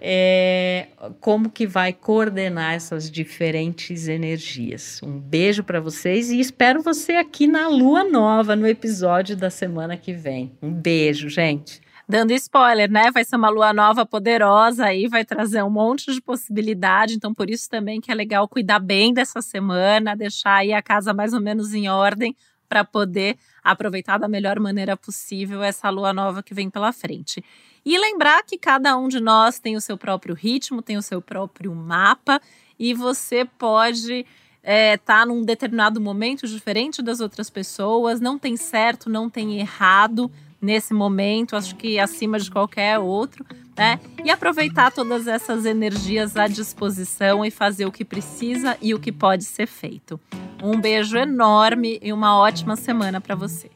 é, 0.00 0.88
como 1.20 1.50
que 1.50 1.66
vai 1.66 1.92
coordenar 1.92 2.74
essas 2.74 3.10
diferentes 3.10 4.08
energias. 4.08 5.00
Um 5.02 5.18
beijo 5.18 5.62
para 5.62 5.78
vocês 5.78 6.30
e 6.30 6.40
espero 6.40 6.80
você 6.82 7.12
aqui 7.12 7.46
na 7.46 7.68
Lua 7.68 8.02
Nova, 8.02 8.56
no 8.56 8.66
episódio 8.66 9.36
da 9.36 9.50
semana 9.50 9.96
que 9.96 10.14
vem. 10.14 10.52
Um 10.62 10.72
beijo, 10.72 11.28
gente 11.28 11.82
dando 12.10 12.32
spoiler, 12.32 12.90
né? 12.90 13.10
Vai 13.12 13.24
ser 13.24 13.36
uma 13.36 13.48
lua 13.48 13.72
nova 13.72 14.04
poderosa 14.04 14.86
aí, 14.86 15.06
vai 15.06 15.24
trazer 15.24 15.62
um 15.62 15.70
monte 15.70 16.12
de 16.12 16.20
possibilidade. 16.20 17.14
Então, 17.14 17.32
por 17.32 17.48
isso 17.48 17.70
também 17.70 18.00
que 18.00 18.10
é 18.10 18.14
legal 18.14 18.48
cuidar 18.48 18.80
bem 18.80 19.14
dessa 19.14 19.40
semana, 19.40 20.16
deixar 20.16 20.56
aí 20.56 20.72
a 20.72 20.82
casa 20.82 21.14
mais 21.14 21.32
ou 21.32 21.40
menos 21.40 21.72
em 21.72 21.88
ordem 21.88 22.36
para 22.68 22.84
poder 22.84 23.38
aproveitar 23.62 24.18
da 24.18 24.28
melhor 24.28 24.58
maneira 24.58 24.96
possível 24.96 25.62
essa 25.62 25.88
lua 25.88 26.12
nova 26.12 26.42
que 26.42 26.52
vem 26.52 26.68
pela 26.68 26.92
frente. 26.92 27.44
E 27.84 27.96
lembrar 27.96 28.42
que 28.42 28.58
cada 28.58 28.96
um 28.96 29.08
de 29.08 29.20
nós 29.20 29.58
tem 29.58 29.76
o 29.76 29.80
seu 29.80 29.96
próprio 29.96 30.34
ritmo, 30.34 30.82
tem 30.82 30.96
o 30.96 31.02
seu 31.02 31.22
próprio 31.22 31.74
mapa 31.74 32.40
e 32.78 32.92
você 32.92 33.44
pode 33.44 34.12
estar 34.12 34.26
é, 34.62 34.96
tá 34.96 35.24
num 35.24 35.42
determinado 35.42 36.00
momento 36.00 36.46
diferente 36.46 37.02
das 37.02 37.20
outras 37.20 37.48
pessoas, 37.48 38.20
não 38.20 38.38
tem 38.38 38.56
certo, 38.56 39.08
não 39.08 39.30
tem 39.30 39.58
errado 39.58 40.30
nesse 40.60 40.92
momento, 40.92 41.56
acho 41.56 41.74
que 41.76 41.98
acima 41.98 42.38
de 42.38 42.50
qualquer 42.50 42.98
outro, 42.98 43.44
né? 43.76 43.98
E 44.24 44.30
aproveitar 44.30 44.92
todas 44.92 45.26
essas 45.26 45.64
energias 45.64 46.36
à 46.36 46.46
disposição 46.46 47.44
e 47.44 47.50
fazer 47.50 47.86
o 47.86 47.92
que 47.92 48.04
precisa 48.04 48.76
e 48.80 48.92
o 48.94 49.00
que 49.00 49.10
pode 49.10 49.44
ser 49.44 49.66
feito. 49.66 50.20
Um 50.62 50.80
beijo 50.80 51.16
enorme 51.16 51.98
e 52.02 52.12
uma 52.12 52.38
ótima 52.38 52.76
semana 52.76 53.20
para 53.20 53.34
você. 53.34 53.70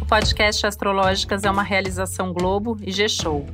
O 0.00 0.06
podcast 0.06 0.66
Astrológicas 0.66 1.44
é 1.44 1.50
uma 1.50 1.62
realização 1.62 2.32
Globo 2.32 2.76
e 2.82 2.90
G-Show. 2.90 3.46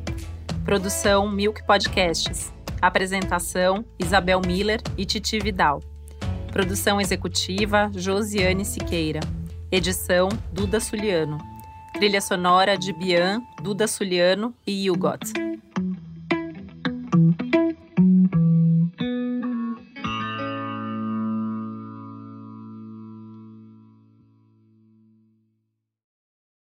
Produção 0.65 1.29
Milk 1.31 1.67
Podcasts. 1.67 2.53
Apresentação 2.81 3.85
Isabel 3.99 4.41
Miller 4.47 4.81
e 4.97 5.05
Titi 5.05 5.39
Vidal. 5.39 5.81
Produção 6.55 7.01
executiva 7.01 7.91
Josiane 7.93 8.65
Siqueira. 8.65 9.19
Edição 9.73 10.29
Duda 10.53 10.79
Suliano. 10.79 11.37
Trilha 11.95 12.21
sonora 12.21 12.79
de 12.79 12.93
Bian, 12.93 13.43
Duda 13.61 13.89
Suliano 13.89 14.55
e 14.65 14.89
Hugot. 14.89 15.33